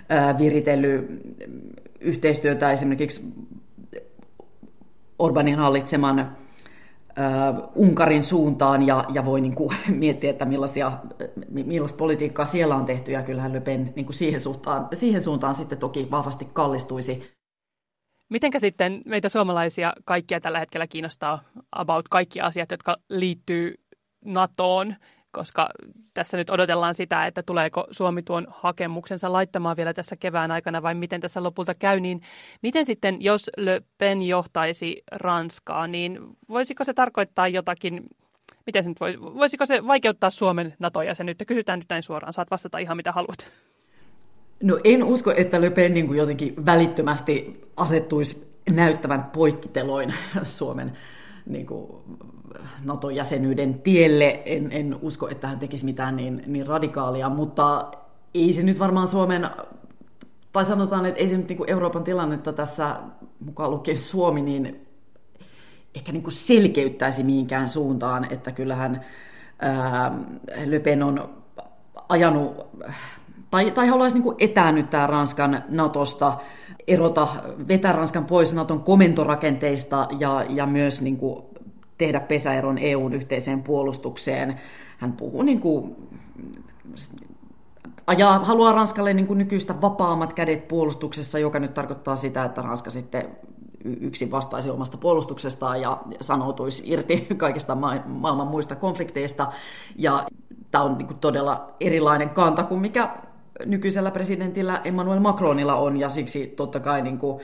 ää, 0.08 0.38
viritellyt 0.38 1.22
yhteistyötä 2.00 2.72
esimerkiksi 2.72 3.34
Orbanin 5.18 5.58
hallitseman 5.58 6.36
Unkarin 7.74 8.24
suuntaan 8.24 8.86
ja, 8.86 9.04
ja 9.14 9.24
voi 9.24 9.40
niin 9.40 9.54
kuin, 9.54 9.76
miettiä, 9.88 10.30
että 10.30 10.44
millaisia, 10.44 10.92
millaista 11.48 11.98
politiikkaa 11.98 12.44
siellä 12.44 12.76
on 12.76 12.84
tehty 12.84 13.12
ja 13.12 13.22
kyllähän 13.22 13.52
Le 13.52 13.60
Pen 13.60 13.92
niin 13.96 14.06
kuin 14.06 14.14
siihen, 14.14 14.40
suuntaan, 14.40 14.88
siihen 14.94 15.22
suuntaan 15.22 15.54
sitten 15.54 15.78
toki 15.78 16.08
vahvasti 16.10 16.48
kallistuisi. 16.52 17.39
Mitenkä 18.30 18.58
sitten 18.58 19.00
meitä 19.06 19.28
suomalaisia 19.28 19.92
kaikkia 20.04 20.40
tällä 20.40 20.58
hetkellä 20.58 20.86
kiinnostaa 20.86 21.42
about 21.72 22.08
kaikki 22.08 22.40
asiat, 22.40 22.70
jotka 22.70 22.96
liittyy 23.08 23.74
NATOon, 24.24 24.94
koska 25.30 25.68
tässä 26.14 26.36
nyt 26.36 26.50
odotellaan 26.50 26.94
sitä, 26.94 27.26
että 27.26 27.42
tuleeko 27.42 27.86
Suomi 27.90 28.22
tuon 28.22 28.46
hakemuksensa 28.50 29.32
laittamaan 29.32 29.76
vielä 29.76 29.94
tässä 29.94 30.16
kevään 30.16 30.50
aikana 30.50 30.82
vai 30.82 30.94
miten 30.94 31.20
tässä 31.20 31.42
lopulta 31.42 31.74
käy, 31.74 32.00
niin 32.00 32.20
miten 32.62 32.84
sitten, 32.84 33.22
jos 33.22 33.50
Le 33.56 33.82
Pen 33.98 34.22
johtaisi 34.22 35.02
Ranskaa, 35.12 35.86
niin 35.86 36.18
voisiko 36.48 36.84
se 36.84 36.94
tarkoittaa 36.94 37.48
jotakin, 37.48 38.06
miten 38.66 38.82
se 38.82 38.88
nyt 38.88 39.00
voisi, 39.00 39.20
voisiko 39.20 39.66
se 39.66 39.86
vaikeuttaa 39.86 40.30
Suomen 40.30 40.74
NATO-jäsenyyttä? 40.78 41.44
Kysytään 41.44 41.78
nyt 41.78 41.88
näin 41.88 42.02
suoraan, 42.02 42.32
saat 42.32 42.50
vastata 42.50 42.78
ihan 42.78 42.96
mitä 42.96 43.12
haluat. 43.12 43.46
No 44.62 44.78
en 44.84 45.04
usko, 45.04 45.30
että 45.36 45.60
Le 45.60 45.70
Pen 45.70 45.94
niin 45.94 46.06
kuin 46.06 46.18
jotenkin 46.18 46.66
välittömästi 46.66 47.64
asettuisi 47.76 48.50
näyttävän 48.70 49.24
poikkiteloin 49.24 50.14
Suomen 50.42 50.92
niin 51.46 51.66
kuin 51.66 51.90
NATO-jäsenyyden 52.84 53.74
tielle. 53.74 54.42
En, 54.44 54.72
en 54.72 54.96
usko, 55.02 55.28
että 55.28 55.48
hän 55.48 55.58
tekisi 55.58 55.84
mitään 55.84 56.16
niin, 56.16 56.42
niin 56.46 56.66
radikaalia, 56.66 57.28
mutta 57.28 57.90
ei 58.34 58.52
se 58.52 58.62
nyt 58.62 58.78
varmaan 58.78 59.08
Suomen, 59.08 59.50
tai 60.52 60.64
sanotaan, 60.64 61.06
että 61.06 61.20
ei 61.20 61.28
se 61.28 61.36
nyt 61.36 61.48
niin 61.48 61.56
kuin 61.56 61.70
Euroopan 61.70 62.04
tilannetta 62.04 62.52
tässä 62.52 62.96
mukaan 63.40 63.70
lukien 63.70 63.98
Suomi, 63.98 64.42
niin 64.42 64.86
ehkä 65.94 66.12
niin 66.12 66.22
kuin 66.22 66.32
selkeyttäisi 66.32 67.22
mihinkään 67.22 67.68
suuntaan, 67.68 68.32
että 68.32 68.52
kyllähän 68.52 69.04
ää, 69.58 70.18
Le 70.64 70.78
Pen 70.78 71.02
on 71.02 71.30
ajanut 72.08 72.66
tai, 73.50 73.70
tai 73.70 73.88
haluaisi 73.88 74.18
niin 74.18 74.34
etäännyttää 74.38 75.06
Ranskan 75.06 75.64
Natosta, 75.68 76.38
erota, 76.88 77.28
vetää 77.68 77.92
Ranskan 77.92 78.24
pois 78.24 78.52
Naton 78.52 78.80
komentorakenteista 78.80 80.08
ja, 80.18 80.44
ja 80.48 80.66
myös 80.66 81.02
niin 81.02 81.16
kuin 81.16 81.44
tehdä 81.98 82.20
pesäeron 82.20 82.78
EUn 82.78 83.12
yhteiseen 83.12 83.62
puolustukseen. 83.62 84.60
Hän 84.98 85.12
puhuu 85.12 85.42
niin 85.42 85.60
kuin, 85.60 85.96
ajaa, 88.06 88.38
haluaa 88.38 88.72
Ranskalle 88.72 89.14
niin 89.14 89.26
kuin 89.26 89.38
nykyistä 89.38 89.80
vapaammat 89.80 90.32
kädet 90.32 90.68
puolustuksessa, 90.68 91.38
joka 91.38 91.58
nyt 91.58 91.74
tarkoittaa 91.74 92.16
sitä, 92.16 92.44
että 92.44 92.62
Ranska 92.62 92.90
sitten 92.90 93.28
yksin 93.84 94.30
vastaisi 94.30 94.70
omasta 94.70 94.96
puolustuksestaan 94.96 95.80
ja 95.80 96.02
sanoutuisi 96.20 96.82
irti 96.86 97.26
kaikista 97.36 97.74
maailman 98.06 98.46
muista 98.46 98.76
konflikteista. 98.76 99.52
Ja 99.96 100.26
tämä 100.70 100.84
on 100.84 100.98
niin 100.98 101.18
todella 101.18 101.74
erilainen 101.80 102.30
kanta 102.30 102.64
kuin 102.64 102.80
mikä 102.80 103.10
nykyisellä 103.66 104.10
presidentillä 104.10 104.80
Emmanuel 104.84 105.20
Macronilla 105.20 105.74
on, 105.74 105.96
ja 105.96 106.08
siksi 106.08 106.46
totta 106.46 106.80
kai 106.80 107.02
niin 107.02 107.18
kuin 107.18 107.40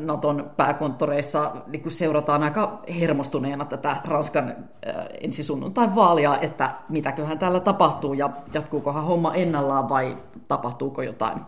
Naton 0.00 0.50
pääkonttoreissa 0.56 1.56
niin 1.66 1.82
kuin 1.82 1.92
seurataan 1.92 2.42
aika 2.42 2.82
hermostuneena 3.00 3.64
tätä 3.64 3.96
Ranskan 4.04 4.48
äh, 4.48 4.94
ensisunnuntain 5.20 5.94
vaalia, 5.94 6.38
että 6.38 6.74
mitäköhän 6.88 7.38
täällä 7.38 7.60
tapahtuu, 7.60 8.14
ja 8.14 8.30
jatkuukohan 8.54 9.04
homma 9.04 9.34
ennallaan 9.34 9.88
vai 9.88 10.16
tapahtuuko 10.48 11.02
jotain 11.02 11.38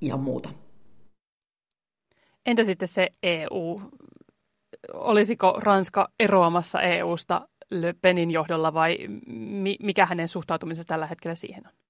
ihan 0.00 0.20
muuta. 0.20 0.48
Entä 2.46 2.64
sitten 2.64 2.88
se 2.88 3.08
EU? 3.22 3.80
Olisiko 4.94 5.54
Ranska 5.58 6.08
eroamassa 6.20 6.80
EUsta 6.80 7.48
Le 7.70 7.94
Penin 8.02 8.30
johdolla 8.30 8.74
vai 8.74 8.98
mikä 9.80 10.06
hänen 10.06 10.28
suhtautumisensa 10.28 10.86
tällä 10.86 11.06
hetkellä 11.06 11.34
siihen 11.34 11.66
on? 11.66 11.83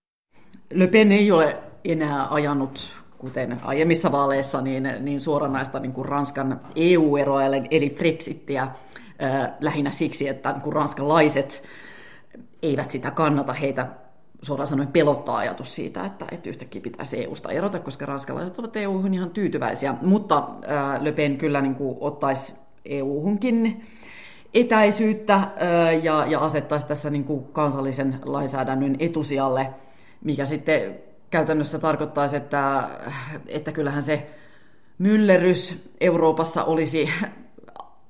Le 0.75 0.87
Pen 0.87 1.13
ei 1.13 1.33
ole 1.33 1.57
enää 1.85 2.27
ajanut 2.31 2.95
kuten 3.19 3.61
aiemmissa 3.65 4.13
vaaleissa, 4.13 4.61
niin, 4.61 4.89
niin 5.01 5.21
suoranaista 5.21 5.81
niin 5.81 5.93
kuin 5.93 6.09
Ranskan 6.09 6.61
EU-eroa 6.77 7.45
eli 7.71 7.91
Brexittiä 7.91 8.63
äh, 8.63 8.73
lähinnä 9.61 9.91
siksi, 9.91 10.29
että 10.29 10.53
niin 10.53 10.63
kuin 10.63 10.73
ranskalaiset 10.73 11.63
eivät 12.63 12.91
sitä 12.91 13.11
kannata. 13.11 13.53
Heitä 13.53 13.87
suoraan 14.43 14.67
sanoen 14.67 14.89
pelottaa 14.89 15.37
ajatus 15.37 15.75
siitä, 15.75 16.05
että, 16.05 16.27
että 16.33 16.49
yhtäkkiä 16.49 16.83
pitäisi 16.83 17.25
EU-sta 17.25 17.53
erota, 17.53 17.81
koska 17.81 18.07
ranskalaiset 18.07 18.59
ovat 18.59 18.77
EU-hun 18.77 19.15
ihan 19.15 19.31
tyytyväisiä. 19.31 19.95
Mutta 20.03 20.39
äh, 20.39 21.03
Le 21.03 21.13
Pen 21.13 21.39
kyllä 21.39 21.61
niin 21.61 21.75
kuin, 21.75 21.97
ottaisi 22.01 22.55
EU-hunkin 22.85 23.87
etäisyyttä 24.55 25.35
äh, 25.35 25.51
ja, 26.03 26.27
ja 26.29 26.39
asettaisi 26.39 26.87
tässä 26.87 27.11
niin 27.11 27.25
kuin, 27.25 27.45
kansallisen 27.45 28.21
lainsäädännön 28.25 28.97
etusijalle– 28.99 29.71
mikä 30.25 30.45
sitten 30.45 30.99
käytännössä 31.31 31.79
tarkoittaisi, 31.79 32.37
että, 32.37 32.89
että 33.49 33.73
kyllähän 33.73 34.03
se 34.03 34.31
myllerys 34.99 35.91
Euroopassa 36.01 36.65
olisi, 36.65 37.09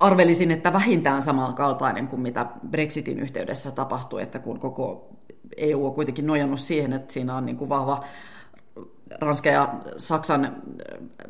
arvelisin, 0.01 0.51
että 0.51 0.73
vähintään 0.73 1.23
samankaltainen 1.23 2.09
kuin 2.09 2.23
mitä 2.23 2.47
Brexitin 2.71 3.21
yhteydessä 3.21 3.71
tapahtui, 3.71 4.23
että 4.23 4.39
kun 4.39 4.61
koko 4.61 5.09
EU 5.57 5.87
on 5.87 5.95
kuitenkin 5.95 6.27
nojannut 6.27 6.61
siihen, 6.61 6.93
että 6.93 7.13
siinä 7.13 7.37
on 7.37 7.47
niin 7.47 7.57
kuin 7.57 7.69
vahva 7.69 8.05
Ranska 9.21 9.49
ja 9.49 9.75
Saksan 9.97 10.63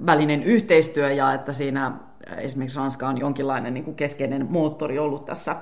välinen 0.07 0.42
yhteistyö 0.42 1.12
ja 1.12 1.35
että 1.35 1.53
siinä 1.53 1.92
esimerkiksi 2.37 2.79
Ranska 2.79 3.09
on 3.09 3.18
jonkinlainen 3.18 3.75
niin 3.75 3.85
kuin 3.85 3.97
keskeinen 3.97 4.47
moottori 4.51 4.99
ollut 4.99 5.25
tässä 5.25 5.57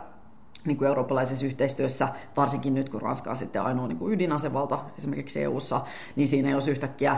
niin 0.65 0.77
kuin 0.77 0.89
eurooppalaisessa 0.89 1.47
yhteistyössä, 1.47 2.09
varsinkin 2.37 2.75
nyt 2.75 2.89
kun 2.89 3.03
Ranska 3.03 3.31
on 3.31 3.37
sitten 3.37 3.63
ainoa 3.63 3.89
niin 3.89 3.99
kuin 3.99 4.15
ydinasevalta 4.15 4.79
esimerkiksi 4.99 5.43
EU-ssa, 5.43 5.81
niin 6.17 6.29
siinä 6.29 6.51
jos 6.51 6.69
yhtäkkiä 6.69 7.17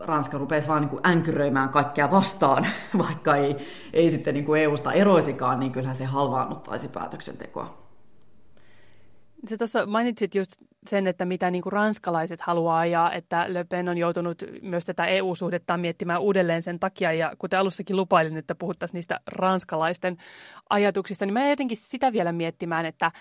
Ranska 0.00 0.38
rupeisi 0.38 0.68
vaan 0.68 0.80
niin 0.80 0.90
kuin 0.90 1.06
änkyröimään 1.06 1.68
kaikkea 1.68 2.10
vastaan, 2.10 2.66
vaikka 2.98 3.36
ei, 3.36 3.56
ei 3.92 4.10
sitten 4.10 4.34
niin 4.34 4.44
kuin 4.44 4.60
EU-sta 4.60 4.92
eroisikaan, 4.92 5.60
niin 5.60 5.72
kyllähän 5.72 5.96
se 5.96 6.04
halvaannuttaisi 6.04 6.88
päätöksentekoa. 6.88 7.87
Se 9.46 9.56
tuossa 9.56 9.86
mainitsit 9.86 10.34
just 10.34 10.52
sen, 10.86 11.06
että 11.06 11.24
mitä 11.24 11.50
niin 11.50 11.62
kuin 11.62 11.72
ranskalaiset 11.72 12.40
haluaa 12.40 12.86
ja 12.86 13.12
että 13.12 13.54
Le 13.54 13.64
Pen 13.64 13.88
on 13.88 13.98
joutunut 13.98 14.42
myös 14.62 14.84
tätä 14.84 15.06
EU-suhdettaan 15.06 15.80
miettimään 15.80 16.20
uudelleen 16.20 16.62
sen 16.62 16.78
takia. 16.78 17.12
Ja 17.12 17.32
kuten 17.38 17.58
alussakin 17.58 17.96
lupailin, 17.96 18.36
että 18.36 18.54
puhuttaisiin 18.54 18.98
niistä 18.98 19.20
ranskalaisten 19.26 20.16
ajatuksista, 20.70 21.26
niin 21.26 21.32
mä 21.32 21.50
jotenkin 21.50 21.76
sitä 21.76 22.12
vielä 22.12 22.32
miettimään, 22.32 22.86
että 22.86 23.12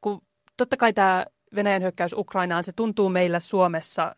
kun 0.00 0.22
totta 0.56 0.76
kai 0.76 0.92
tämä 0.92 1.26
Venäjän 1.54 1.82
hyökkäys 1.82 2.12
Ukrainaan, 2.12 2.64
se 2.64 2.72
tuntuu 2.72 3.08
meillä 3.08 3.40
Suomessa 3.40 4.16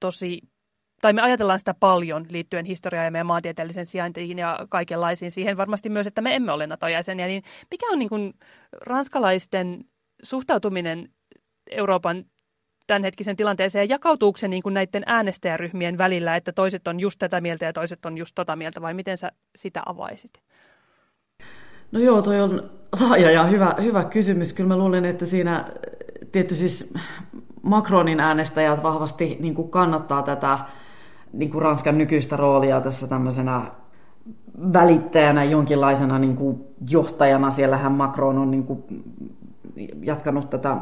tosi 0.00 0.40
tai 1.00 1.12
me 1.12 1.22
ajatellaan 1.22 1.58
sitä 1.58 1.74
paljon 1.74 2.26
liittyen 2.28 2.64
historiaan 2.64 3.04
ja 3.04 3.10
meidän 3.10 3.26
maantieteellisen 3.26 3.86
sijaintiin 3.86 4.38
ja 4.38 4.58
kaikenlaisiin 4.68 5.30
siihen 5.30 5.56
varmasti 5.56 5.88
myös, 5.88 6.06
että 6.06 6.20
me 6.20 6.34
emme 6.34 6.52
ole 6.52 6.66
NATO-jäseniä, 6.66 7.26
niin 7.26 7.42
mikä 7.70 7.86
on 7.92 7.98
niin 7.98 8.08
kuin 8.08 8.34
ranskalaisten 8.80 9.84
suhtautuminen 10.22 11.08
Euroopan 11.70 12.24
tämänhetkisen 12.86 13.36
tilanteeseen 13.36 13.88
ja 13.88 13.94
jakautuuko 13.94 14.36
se 14.36 14.48
niin 14.48 14.62
kuin 14.62 14.74
näiden 14.74 15.02
äänestäjäryhmien 15.06 15.98
välillä, 15.98 16.36
että 16.36 16.52
toiset 16.52 16.88
on 16.88 17.00
just 17.00 17.18
tätä 17.18 17.40
mieltä 17.40 17.64
ja 17.64 17.72
toiset 17.72 18.06
on 18.06 18.18
just 18.18 18.34
tota 18.34 18.56
mieltä, 18.56 18.82
vai 18.82 18.94
miten 18.94 19.18
sä 19.18 19.32
sitä 19.56 19.82
avaisit? 19.86 20.30
No 21.92 22.00
joo, 22.00 22.22
toi 22.22 22.40
on 22.40 22.70
laaja 23.00 23.30
ja 23.30 23.44
hyvä, 23.44 23.74
hyvä 23.82 24.04
kysymys. 24.04 24.52
Kyllä 24.52 24.68
mä 24.68 24.76
luulen, 24.76 25.04
että 25.04 25.26
siinä 25.26 25.64
tietysti 26.32 26.68
siis 26.68 26.92
Macronin 27.62 28.20
äänestäjät 28.20 28.82
vahvasti 28.82 29.36
niin 29.40 29.54
kuin 29.54 29.70
kannattaa 29.70 30.22
tätä 30.22 30.58
niin 31.32 31.50
kuin 31.50 31.62
Ranskan 31.62 31.98
nykyistä 31.98 32.36
roolia 32.36 32.80
tässä 32.80 33.06
tämmöisenä 33.06 33.62
välittäjänä, 34.72 35.44
jonkinlaisena 35.44 36.18
niin 36.18 36.36
kuin 36.36 36.64
johtajana. 36.90 37.50
Siellähän 37.50 37.92
Macron 37.92 38.38
on 38.38 38.50
niin 38.50 38.64
kuin 38.64 38.84
jatkanut 40.02 40.50
tätä, 40.50 40.76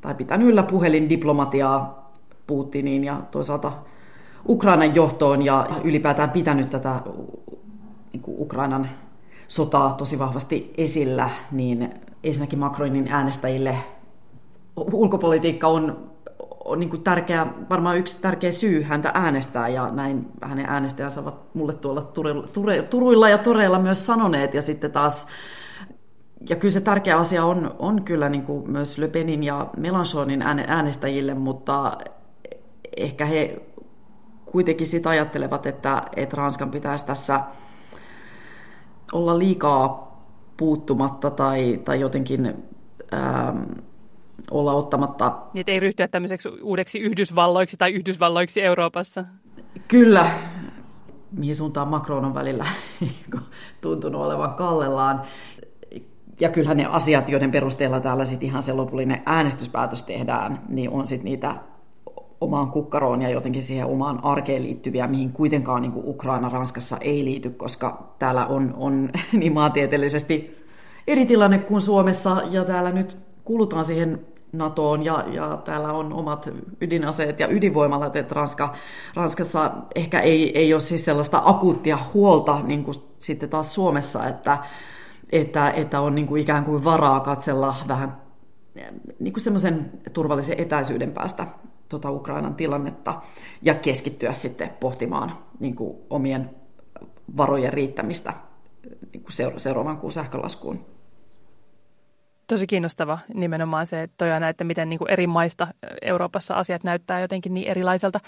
tai 0.00 0.14
pitänyt 0.14 0.48
yllä 0.48 0.64
diplomatiaa 1.08 2.12
Putiniin 2.46 3.04
ja 3.04 3.22
toisaalta 3.30 3.72
Ukrainan 4.48 4.94
johtoon 4.94 5.44
ja 5.44 5.68
ylipäätään 5.84 6.30
pitänyt 6.30 6.70
tätä 6.70 7.00
niin 8.12 8.22
kuin 8.22 8.36
Ukrainan 8.40 8.90
sotaa 9.48 9.92
tosi 9.92 10.18
vahvasti 10.18 10.72
esillä, 10.76 11.30
niin 11.52 11.94
ensinnäkin 12.24 12.58
Macronin 12.58 13.08
äänestäjille 13.10 13.76
ulkopolitiikka 14.76 15.68
on, 15.68 16.10
on 16.64 16.80
niin 16.80 16.90
kuin 16.90 17.02
tärkeä, 17.02 17.46
varmaan 17.70 17.98
yksi 17.98 18.20
tärkeä 18.20 18.50
syy 18.50 18.82
häntä 18.82 19.10
äänestää, 19.14 19.68
ja 19.68 19.90
näin 19.90 20.28
hänen 20.42 20.66
äänestäjänsä 20.66 21.20
ovat 21.20 21.54
mulle 21.54 21.72
tuolla 21.72 22.02
turuilla 22.90 23.28
ja 23.28 23.38
toreilla 23.38 23.78
myös 23.78 24.06
sanoneet, 24.06 24.54
ja 24.54 24.62
sitten 24.62 24.92
taas 24.92 25.26
ja 26.48 26.56
kyllä 26.56 26.72
se 26.72 26.80
tärkeä 26.80 27.18
asia 27.18 27.44
on, 27.44 27.76
on 27.78 28.02
kyllä 28.02 28.28
niin 28.28 28.42
kuin 28.42 28.70
myös 28.70 28.98
Le 28.98 29.08
Penin 29.08 29.44
ja 29.44 29.70
Melanchonin 29.76 30.42
äänestäjille, 30.42 31.34
mutta 31.34 31.98
ehkä 32.96 33.26
he 33.26 33.62
kuitenkin 34.52 34.86
sitä 34.86 35.08
ajattelevat, 35.08 35.66
että, 35.66 36.02
että 36.16 36.36
Ranskan 36.36 36.70
pitäisi 36.70 37.06
tässä 37.06 37.40
olla 39.12 39.38
liikaa 39.38 40.08
puuttumatta 40.56 41.30
tai, 41.30 41.80
tai 41.84 42.00
jotenkin 42.00 42.54
ähm, 43.14 43.62
olla 44.50 44.72
ottamatta... 44.72 45.38
Niin, 45.54 45.64
ei 45.66 45.80
ryhtyä 45.80 46.08
tämmöiseksi 46.08 46.48
uudeksi 46.62 46.98
Yhdysvalloiksi 46.98 47.76
tai 47.76 47.92
Yhdysvalloiksi 47.92 48.62
Euroopassa. 48.62 49.24
Kyllä, 49.88 50.30
mihin 51.32 51.56
suuntaan 51.56 51.88
Macron 51.88 52.24
on 52.24 52.34
välillä 52.34 52.66
tuntunut 53.80 54.22
olevan 54.22 54.54
kallellaan. 54.54 55.22
Ja 56.40 56.48
kyllähän 56.48 56.76
ne 56.76 56.86
asiat, 56.86 57.28
joiden 57.28 57.50
perusteella 57.50 58.00
täällä 58.00 58.24
sitten 58.24 58.48
ihan 58.48 58.62
se 58.62 58.72
lopullinen 58.72 59.22
äänestyspäätös 59.26 60.02
tehdään, 60.02 60.60
niin 60.68 60.90
on 60.90 61.06
sitten 61.06 61.24
niitä 61.24 61.54
omaan 62.40 62.70
kukkaroon 62.70 63.22
ja 63.22 63.30
jotenkin 63.30 63.62
siihen 63.62 63.86
omaan 63.86 64.24
arkeen 64.24 64.62
liittyviä, 64.62 65.06
mihin 65.06 65.32
kuitenkaan 65.32 65.82
niin 65.82 65.92
Ukraina 65.96 66.48
Ranskassa 66.48 66.96
ei 67.00 67.24
liity, 67.24 67.50
koska 67.50 68.14
täällä 68.18 68.46
on, 68.46 68.74
on 68.76 69.10
niin 69.32 69.52
maantieteellisesti 69.52 70.64
eri 71.06 71.26
tilanne 71.26 71.58
kuin 71.58 71.80
Suomessa, 71.80 72.42
ja 72.50 72.64
täällä 72.64 72.92
nyt 72.92 73.16
kuulutaan 73.44 73.84
siihen 73.84 74.20
NATOon 74.52 75.04
ja, 75.04 75.24
ja 75.32 75.58
täällä 75.64 75.92
on 75.92 76.12
omat 76.12 76.50
ydinaseet 76.80 77.40
ja 77.40 77.48
ydinvoimalat, 77.48 78.16
että 78.16 78.34
Ranska, 78.34 78.74
Ranskassa 79.14 79.70
ehkä 79.94 80.20
ei, 80.20 80.58
ei 80.58 80.74
ole 80.74 80.80
siis 80.80 81.04
sellaista 81.04 81.42
akuuttia 81.44 81.98
huolta 82.14 82.60
niin 82.62 82.84
kuin 82.84 82.96
sitten 83.18 83.48
taas 83.48 83.74
Suomessa, 83.74 84.26
että, 84.26 84.58
että, 85.32 85.70
että 85.70 86.00
on 86.00 86.14
niin 86.14 86.26
kuin 86.26 86.42
ikään 86.42 86.64
kuin 86.64 86.84
varaa 86.84 87.20
katsella 87.20 87.74
vähän 87.88 88.16
niin 89.18 89.32
kuin 89.32 89.44
semmoisen 89.44 89.90
turvallisen 90.12 90.60
etäisyyden 90.60 91.12
päästä 91.12 91.46
tuota 91.88 92.10
Ukrainan 92.10 92.54
tilannetta 92.54 93.22
ja 93.62 93.74
keskittyä 93.74 94.32
sitten 94.32 94.70
pohtimaan 94.80 95.38
niin 95.60 95.76
kuin 95.76 95.98
omien 96.10 96.50
varojen 97.36 97.72
riittämistä 97.72 98.32
niin 99.12 99.22
kuin 99.22 99.60
seuraavan 99.60 99.96
kuun 99.96 100.12
sähkölaskuun. 100.12 100.86
Tosi 102.46 102.66
kiinnostava 102.66 103.18
nimenomaan 103.34 103.86
se, 103.86 104.02
että, 104.02 104.14
toi 104.18 104.32
aina, 104.32 104.48
että 104.48 104.64
miten 104.64 104.88
niin 104.90 104.98
kuin 104.98 105.10
eri 105.10 105.26
maista 105.26 105.66
Euroopassa 106.02 106.54
asiat 106.54 106.84
näyttää 106.84 107.20
jotenkin 107.20 107.54
niin 107.54 107.68
erilaiselta. 107.68 108.20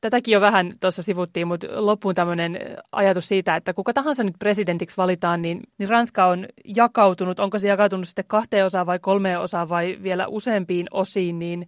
Tätäkin 0.00 0.32
jo 0.32 0.40
vähän 0.40 0.74
tuossa 0.80 1.02
sivuttiin, 1.02 1.46
mutta 1.46 1.66
loppuun 1.86 2.14
tämmöinen 2.14 2.58
ajatus 2.92 3.28
siitä, 3.28 3.56
että 3.56 3.74
kuka 3.74 3.92
tahansa 3.92 4.24
nyt 4.24 4.34
presidentiksi 4.38 4.96
valitaan, 4.96 5.42
niin, 5.42 5.60
niin 5.78 5.88
Ranska 5.88 6.26
on 6.26 6.46
jakautunut. 6.64 7.40
Onko 7.40 7.58
se 7.58 7.68
jakautunut 7.68 8.08
sitten 8.08 8.24
kahteen 8.28 8.64
osaan 8.64 8.86
vai 8.86 8.98
kolmeen 8.98 9.40
osaan 9.40 9.68
vai 9.68 9.98
vielä 10.02 10.26
useampiin 10.26 10.86
osiin, 10.90 11.38
niin 11.38 11.66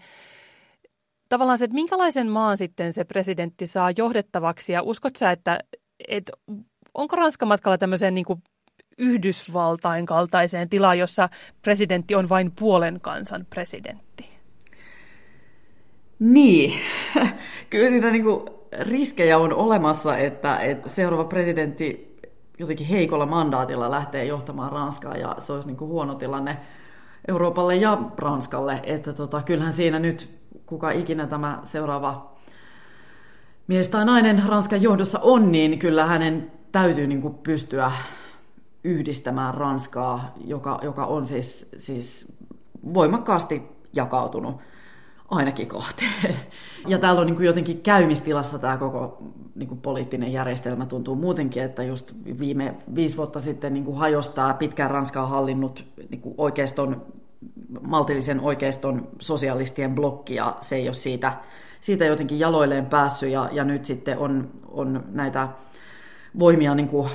tavallaan 1.28 1.58
se, 1.58 1.64
että 1.64 1.74
minkälaisen 1.74 2.28
maan 2.28 2.56
sitten 2.56 2.92
se 2.92 3.04
presidentti 3.04 3.66
saa 3.66 3.90
johdettavaksi 3.96 4.72
ja 4.72 4.82
uskot 4.82 5.16
sä, 5.16 5.30
että, 5.30 5.58
että 6.08 6.32
onko 6.94 7.16
Ranska 7.16 7.46
matkalla 7.46 7.78
tämmöiseen 7.78 8.14
niin 8.14 8.26
kuin 8.26 8.42
Yhdysvaltain 8.98 10.06
kaltaiseen 10.06 10.68
tilaan, 10.68 10.98
jossa 10.98 11.28
presidentti 11.62 12.14
on 12.14 12.28
vain 12.28 12.52
puolen 12.58 13.00
kansan 13.00 13.46
presidentti? 13.50 14.39
Niin, 16.20 16.80
kyllä 17.70 17.90
siinä 17.90 18.10
niin 18.10 18.24
kuin 18.24 18.44
riskejä 18.80 19.38
on 19.38 19.54
olemassa, 19.54 20.16
että, 20.16 20.58
että 20.58 20.88
seuraava 20.88 21.24
presidentti 21.24 22.16
jotenkin 22.58 22.86
heikolla 22.86 23.26
mandaatilla 23.26 23.90
lähtee 23.90 24.24
johtamaan 24.24 24.72
Ranskaa 24.72 25.16
ja 25.16 25.36
se 25.38 25.52
olisi 25.52 25.68
niin 25.68 25.76
kuin 25.76 25.88
huono 25.88 26.14
tilanne 26.14 26.56
Euroopalle 27.28 27.76
ja 27.76 27.98
Ranskalle. 28.16 28.80
Että 28.82 29.12
tota, 29.12 29.42
kyllähän 29.42 29.72
siinä 29.72 29.98
nyt 29.98 30.30
kuka 30.66 30.90
ikinä 30.90 31.26
tämä 31.26 31.60
seuraava 31.64 32.34
mies 33.66 33.88
tai 33.88 34.04
nainen 34.04 34.42
Ranskan 34.46 34.82
johdossa 34.82 35.18
on, 35.22 35.52
niin 35.52 35.78
kyllä 35.78 36.06
hänen 36.06 36.52
täytyy 36.72 37.06
niin 37.06 37.22
kuin 37.22 37.34
pystyä 37.34 37.92
yhdistämään 38.84 39.54
Ranskaa, 39.54 40.34
joka, 40.44 40.78
joka 40.82 41.06
on 41.06 41.26
siis, 41.26 41.68
siis 41.78 42.38
voimakkaasti 42.94 43.62
jakautunut 43.92 44.56
ainakin 45.30 45.68
kahteen. 45.68 46.36
Ja 46.86 46.98
täällä 46.98 47.20
on 47.20 47.26
niin 47.26 47.36
kuin 47.36 47.46
jotenkin 47.46 47.82
käymistilassa 47.82 48.58
tämä 48.58 48.76
koko 48.76 49.22
niin 49.54 49.68
kuin 49.68 49.80
poliittinen 49.80 50.32
järjestelmä 50.32 50.86
tuntuu 50.86 51.16
muutenkin, 51.16 51.62
että 51.62 51.82
just 51.82 52.12
viime 52.38 52.74
viisi 52.94 53.16
vuotta 53.16 53.40
sitten 53.40 53.74
niin 53.74 53.84
kuin 53.84 53.96
hajostaa 53.96 54.54
pitkään 54.54 54.90
Ranskaa 54.90 55.26
hallinnut 55.26 55.84
niin 56.10 56.20
kuin 56.20 56.34
oikeiston, 56.38 57.06
maltillisen 57.80 58.40
oikeiston 58.40 59.08
sosialistien 59.18 59.94
blokki, 59.94 60.34
ja 60.34 60.56
se 60.60 60.76
ei 60.76 60.88
ole 60.88 60.94
siitä, 60.94 61.32
siitä 61.80 62.04
jotenkin 62.04 62.38
jaloilleen 62.38 62.86
päässyt, 62.86 63.30
ja, 63.30 63.48
ja 63.52 63.64
nyt 63.64 63.84
sitten 63.84 64.18
on, 64.18 64.50
on 64.68 65.04
näitä 65.12 65.48
voimia 66.38 66.74
niin 66.74 66.88
kuin 66.88 67.08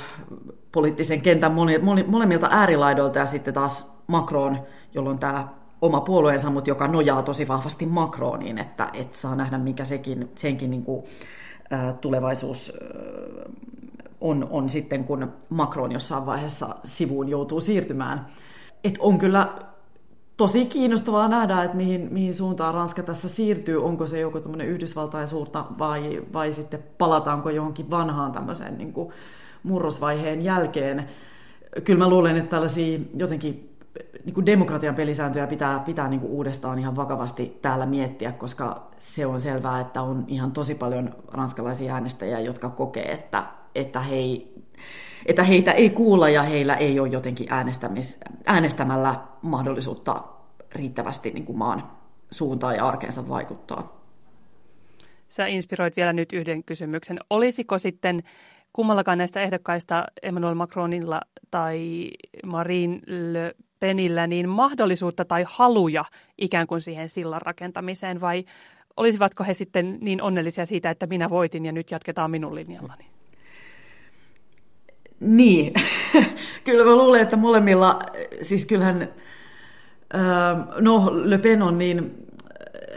poliittisen 0.71 1.21
kentän 1.21 1.51
moni, 1.51 1.77
moni, 1.77 2.03
molemmilta 2.07 2.47
äärilaidoilta 2.51 3.19
ja 3.19 3.25
sitten 3.25 3.53
taas 3.53 3.91
Macron, 4.07 4.59
jolloin 4.93 5.19
tämä 5.19 5.47
oma 5.85 6.01
puolueensa, 6.01 6.49
mutta 6.49 6.69
joka 6.69 6.87
nojaa 6.87 7.23
tosi 7.23 7.47
vahvasti 7.47 7.85
Macroniin, 7.85 8.57
että, 8.57 8.89
että 8.93 9.17
saa 9.17 9.35
nähdä, 9.35 9.57
mikä 9.57 9.83
sekin, 9.83 10.29
senkin 10.35 10.71
niin 10.71 10.83
kuin, 10.83 11.05
ä, 11.73 11.93
tulevaisuus 11.93 12.73
on, 14.21 14.47
on 14.51 14.69
sitten, 14.69 15.03
kun 15.03 15.33
Macron 15.49 15.91
jossain 15.91 16.25
vaiheessa 16.25 16.75
sivuun 16.83 17.29
joutuu 17.29 17.59
siirtymään. 17.59 18.25
Et 18.83 18.95
on 18.99 19.17
kyllä 19.17 19.47
tosi 20.37 20.65
kiinnostavaa 20.65 21.27
nähdä, 21.27 21.63
että 21.63 21.77
mihin, 21.77 22.07
mihin 22.11 22.33
suuntaan 22.33 22.73
Ranska 22.73 23.03
tässä 23.03 23.29
siirtyy. 23.29 23.83
Onko 23.83 24.07
se 24.07 24.19
joku 24.19 24.39
tämmöinen 24.39 24.67
Yhdysvaltain 24.67 25.27
suurta 25.27 25.65
vai, 25.79 26.21
vai 26.33 26.51
sitten 26.51 26.83
palataanko 26.97 27.49
johonkin 27.49 27.89
vanhaan 27.89 28.31
tämmöiseen 28.31 28.77
niin 28.77 28.93
kuin 28.93 29.13
murrosvaiheen 29.63 30.41
jälkeen. 30.41 31.09
Kyllä 31.83 31.99
mä 31.99 32.09
luulen, 32.09 32.37
että 32.37 32.49
tällaisia 32.49 32.99
jotenkin 33.17 33.74
niin 34.25 34.33
kuin 34.33 34.45
demokratian 34.45 34.95
pelisääntöjä 34.95 35.47
pitää, 35.47 35.79
pitää 35.79 36.07
niin 36.07 36.19
kuin 36.19 36.31
uudestaan 36.31 36.79
ihan 36.79 36.95
vakavasti 36.95 37.59
täällä 37.61 37.85
miettiä, 37.85 38.31
koska 38.31 38.87
se 38.99 39.25
on 39.25 39.41
selvää, 39.41 39.79
että 39.79 40.01
on 40.01 40.25
ihan 40.27 40.51
tosi 40.51 40.75
paljon 40.75 41.15
ranskalaisia 41.27 41.93
äänestäjiä, 41.93 42.39
jotka 42.39 42.69
kokee, 42.69 43.11
että, 43.11 43.43
että, 43.75 43.99
he 43.99 44.15
että 45.25 45.43
heitä 45.43 45.71
ei 45.71 45.89
kuulla 45.89 46.29
ja 46.29 46.43
heillä 46.43 46.75
ei 46.75 46.99
ole 46.99 47.07
jotenkin 47.07 47.47
äänestämis, 47.49 48.17
äänestämällä 48.45 49.15
mahdollisuutta 49.41 50.23
riittävästi 50.71 51.31
niin 51.31 51.45
kuin 51.45 51.57
maan 51.57 51.83
suuntaan 52.31 52.75
ja 52.75 52.87
arkeensa 52.87 53.29
vaikuttaa. 53.29 54.01
Sä 55.29 55.47
inspiroit 55.47 55.97
vielä 55.97 56.13
nyt 56.13 56.33
yhden 56.33 56.63
kysymyksen. 56.63 57.19
Olisiko 57.29 57.77
sitten 57.77 58.23
kummallakaan 58.73 59.17
näistä 59.17 59.41
ehdokkaista 59.41 60.05
Emmanuel 60.23 60.55
Macronilla 60.55 61.21
tai 61.51 62.09
Marine 62.45 62.99
Le 63.05 63.55
Penillä 63.79 64.27
niin 64.27 64.49
mahdollisuutta 64.49 65.25
tai 65.25 65.45
haluja 65.47 66.05
ikään 66.37 66.67
kuin 66.67 66.81
siihen 66.81 67.09
sillan 67.09 67.41
rakentamiseen 67.41 68.21
vai 68.21 68.45
olisivatko 68.97 69.43
he 69.43 69.53
sitten 69.53 69.97
niin 70.01 70.21
onnellisia 70.21 70.65
siitä, 70.65 70.89
että 70.89 71.07
minä 71.07 71.29
voitin 71.29 71.65
ja 71.65 71.71
nyt 71.71 71.91
jatketaan 71.91 72.31
minun 72.31 72.55
linjallani? 72.55 73.05
Niin, 75.19 75.73
kyllä 76.65 76.85
mä 76.85 76.95
luulen, 76.95 77.21
että 77.21 77.35
molemmilla, 77.35 77.99
siis 78.41 78.65
kyllähän, 78.65 79.13
no 80.79 81.11
Le 81.13 81.37
Pen 81.37 81.61
on 81.61 81.77
niin 81.77 82.25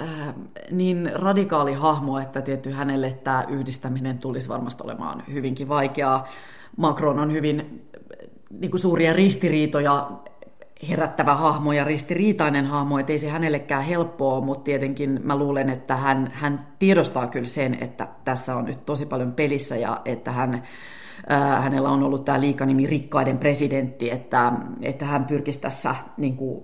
Äh, 0.00 0.34
niin 0.70 1.10
radikaali 1.14 1.72
hahmo, 1.72 2.18
että 2.18 2.42
tietty 2.42 2.70
hänelle 2.70 3.18
tämä 3.24 3.44
yhdistäminen 3.48 4.18
tulisi 4.18 4.48
varmasti 4.48 4.82
olemaan 4.82 5.22
hyvinkin 5.32 5.68
vaikeaa. 5.68 6.28
Macron 6.76 7.18
on 7.18 7.32
hyvin 7.32 7.88
niin 8.50 8.70
kuin 8.70 8.80
suuria 8.80 9.12
ristiriitoja 9.12 10.10
herättävä 10.88 11.34
hahmo 11.34 11.72
ja 11.72 11.84
ristiriitainen 11.84 12.66
hahmo, 12.66 12.98
että 12.98 13.12
ei 13.12 13.18
se 13.18 13.28
hänellekään 13.28 13.82
helppoa, 13.82 14.40
mutta 14.40 14.64
tietenkin 14.64 15.20
mä 15.24 15.36
luulen, 15.36 15.68
että 15.68 15.96
hän, 15.96 16.30
hän 16.34 16.66
tiedostaa 16.78 17.26
kyllä 17.26 17.46
sen, 17.46 17.78
että 17.80 18.08
tässä 18.24 18.56
on 18.56 18.64
nyt 18.64 18.86
tosi 18.86 19.06
paljon 19.06 19.32
pelissä 19.32 19.76
ja 19.76 20.00
että 20.04 20.32
hän, 20.32 20.54
äh, 21.32 21.62
hänellä 21.62 21.90
on 21.90 22.02
ollut 22.02 22.24
tämä 22.24 22.40
liikanimi 22.40 22.86
rikkaiden 22.86 23.38
presidentti, 23.38 24.10
että, 24.10 24.52
että 24.82 25.04
hän 25.04 25.24
pyrkisi 25.24 25.60
tässä 25.60 25.94
niin 26.16 26.36
kuin, 26.36 26.62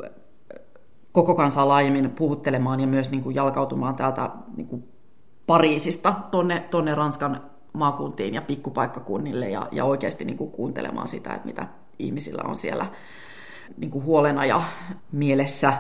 koko 1.13 1.35
kansaa 1.35 1.69
laajemmin 1.69 2.11
puhuttelemaan 2.11 2.81
ja 2.81 2.87
myös 2.87 3.11
niin 3.11 3.23
kuin 3.23 3.35
jalkautumaan 3.35 3.97
täältä 3.97 4.31
niin 4.57 4.67
kuin 4.67 4.89
Pariisista 5.47 6.15
tonne, 6.31 6.61
tonne 6.71 6.95
Ranskan 6.95 7.43
maakuntiin 7.73 8.35
ja 8.35 8.43
pikkupaikkakunnille 8.43 9.51
ja, 9.51 9.69
ja 9.73 9.85
oikeasti 9.85 10.25
niin 10.25 10.37
kuin 10.37 10.51
kuuntelemaan 10.51 11.09
sitä, 11.09 11.35
että 11.35 11.47
mitä 11.47 11.67
ihmisillä 11.99 12.43
on 12.47 12.57
siellä 12.57 12.87
niin 13.77 13.91
kuin 13.91 14.05
huolena 14.05 14.47
ja 14.47 14.63
mielessä. 15.13 15.73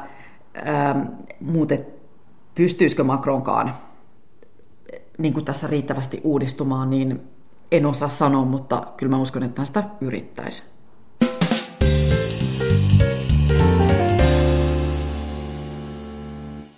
Ähm, 0.69 1.01
muuten 1.41 1.87
pystyisikö 2.55 3.05
Macronkaan 3.05 3.75
niin 5.19 5.35
kuin 5.35 5.45
tässä 5.45 5.67
riittävästi 5.67 6.21
uudistumaan, 6.25 6.91
niin 6.91 7.21
en 7.73 7.87
osaa 7.87 8.09
sanoa, 8.09 8.45
mutta 8.45 8.87
kyllä 8.97 9.11
mä 9.11 9.23
uskon, 9.23 9.43
että 9.43 9.61
hän 9.61 9.67
sitä 9.67 9.85
yrittäisi. 10.01 10.63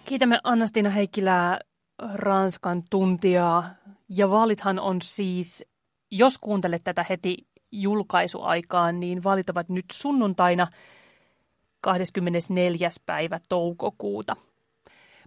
Kiitämme 0.05 0.40
Annastina 0.45 0.90
Heikkilää, 0.90 1.59
Ranskan 2.14 2.83
tuntijaa. 2.90 3.64
Ja 4.09 4.31
vaalithan 4.31 4.79
on 4.79 5.03
siis, 5.03 5.64
jos 6.11 6.38
kuuntelet 6.38 6.85
tätä 6.85 7.05
heti 7.09 7.37
julkaisuaikaan, 7.73 9.01
niin 9.01 9.25
vaalit 9.25 9.51
ovat 9.51 9.69
nyt 9.69 9.85
sunnuntaina 9.92 10.66
24. 11.81 12.91
päivä 13.07 13.41
toukokuuta. 13.49 14.37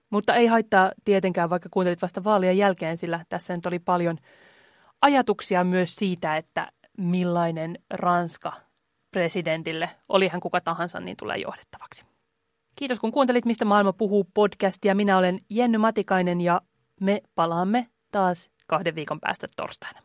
Mutta 0.10 0.36
ei 0.36 0.48
haittaa 0.48 0.92
tietenkään, 1.06 1.50
vaikka 1.50 1.70
kuuntelit 1.72 2.02
vasta 2.02 2.24
vaalien 2.24 2.58
jälkeen, 2.58 2.98
sillä 2.98 3.26
tässä 3.30 3.56
nyt 3.56 3.66
oli 3.66 3.80
paljon 3.80 4.18
ajatuksia 5.02 5.64
myös 5.64 5.96
siitä, 5.96 6.38
että 6.38 6.72
millainen 6.98 7.80
Ranska 7.90 8.54
presidentille, 9.12 9.90
oli 10.10 10.28
hän 10.28 10.42
kuka 10.42 10.62
tahansa, 10.62 11.00
niin 11.00 11.18
tulee 11.18 11.38
johdettavaksi. 11.38 12.06
Kiitos 12.76 13.00
kun 13.00 13.12
kuuntelit 13.12 13.46
Mistä 13.46 13.66
maailma 13.66 13.94
puhuu 13.94 14.28
podcastia. 14.34 14.96
Minä 14.96 15.18
olen 15.18 15.40
Jenny 15.50 15.78
Matikainen 15.78 16.42
ja 16.42 16.62
me 17.02 17.22
palaamme 17.36 17.88
taas 18.12 18.50
kahden 18.68 18.96
viikon 18.96 19.20
päästä 19.20 19.48
torstaina. 19.58 20.00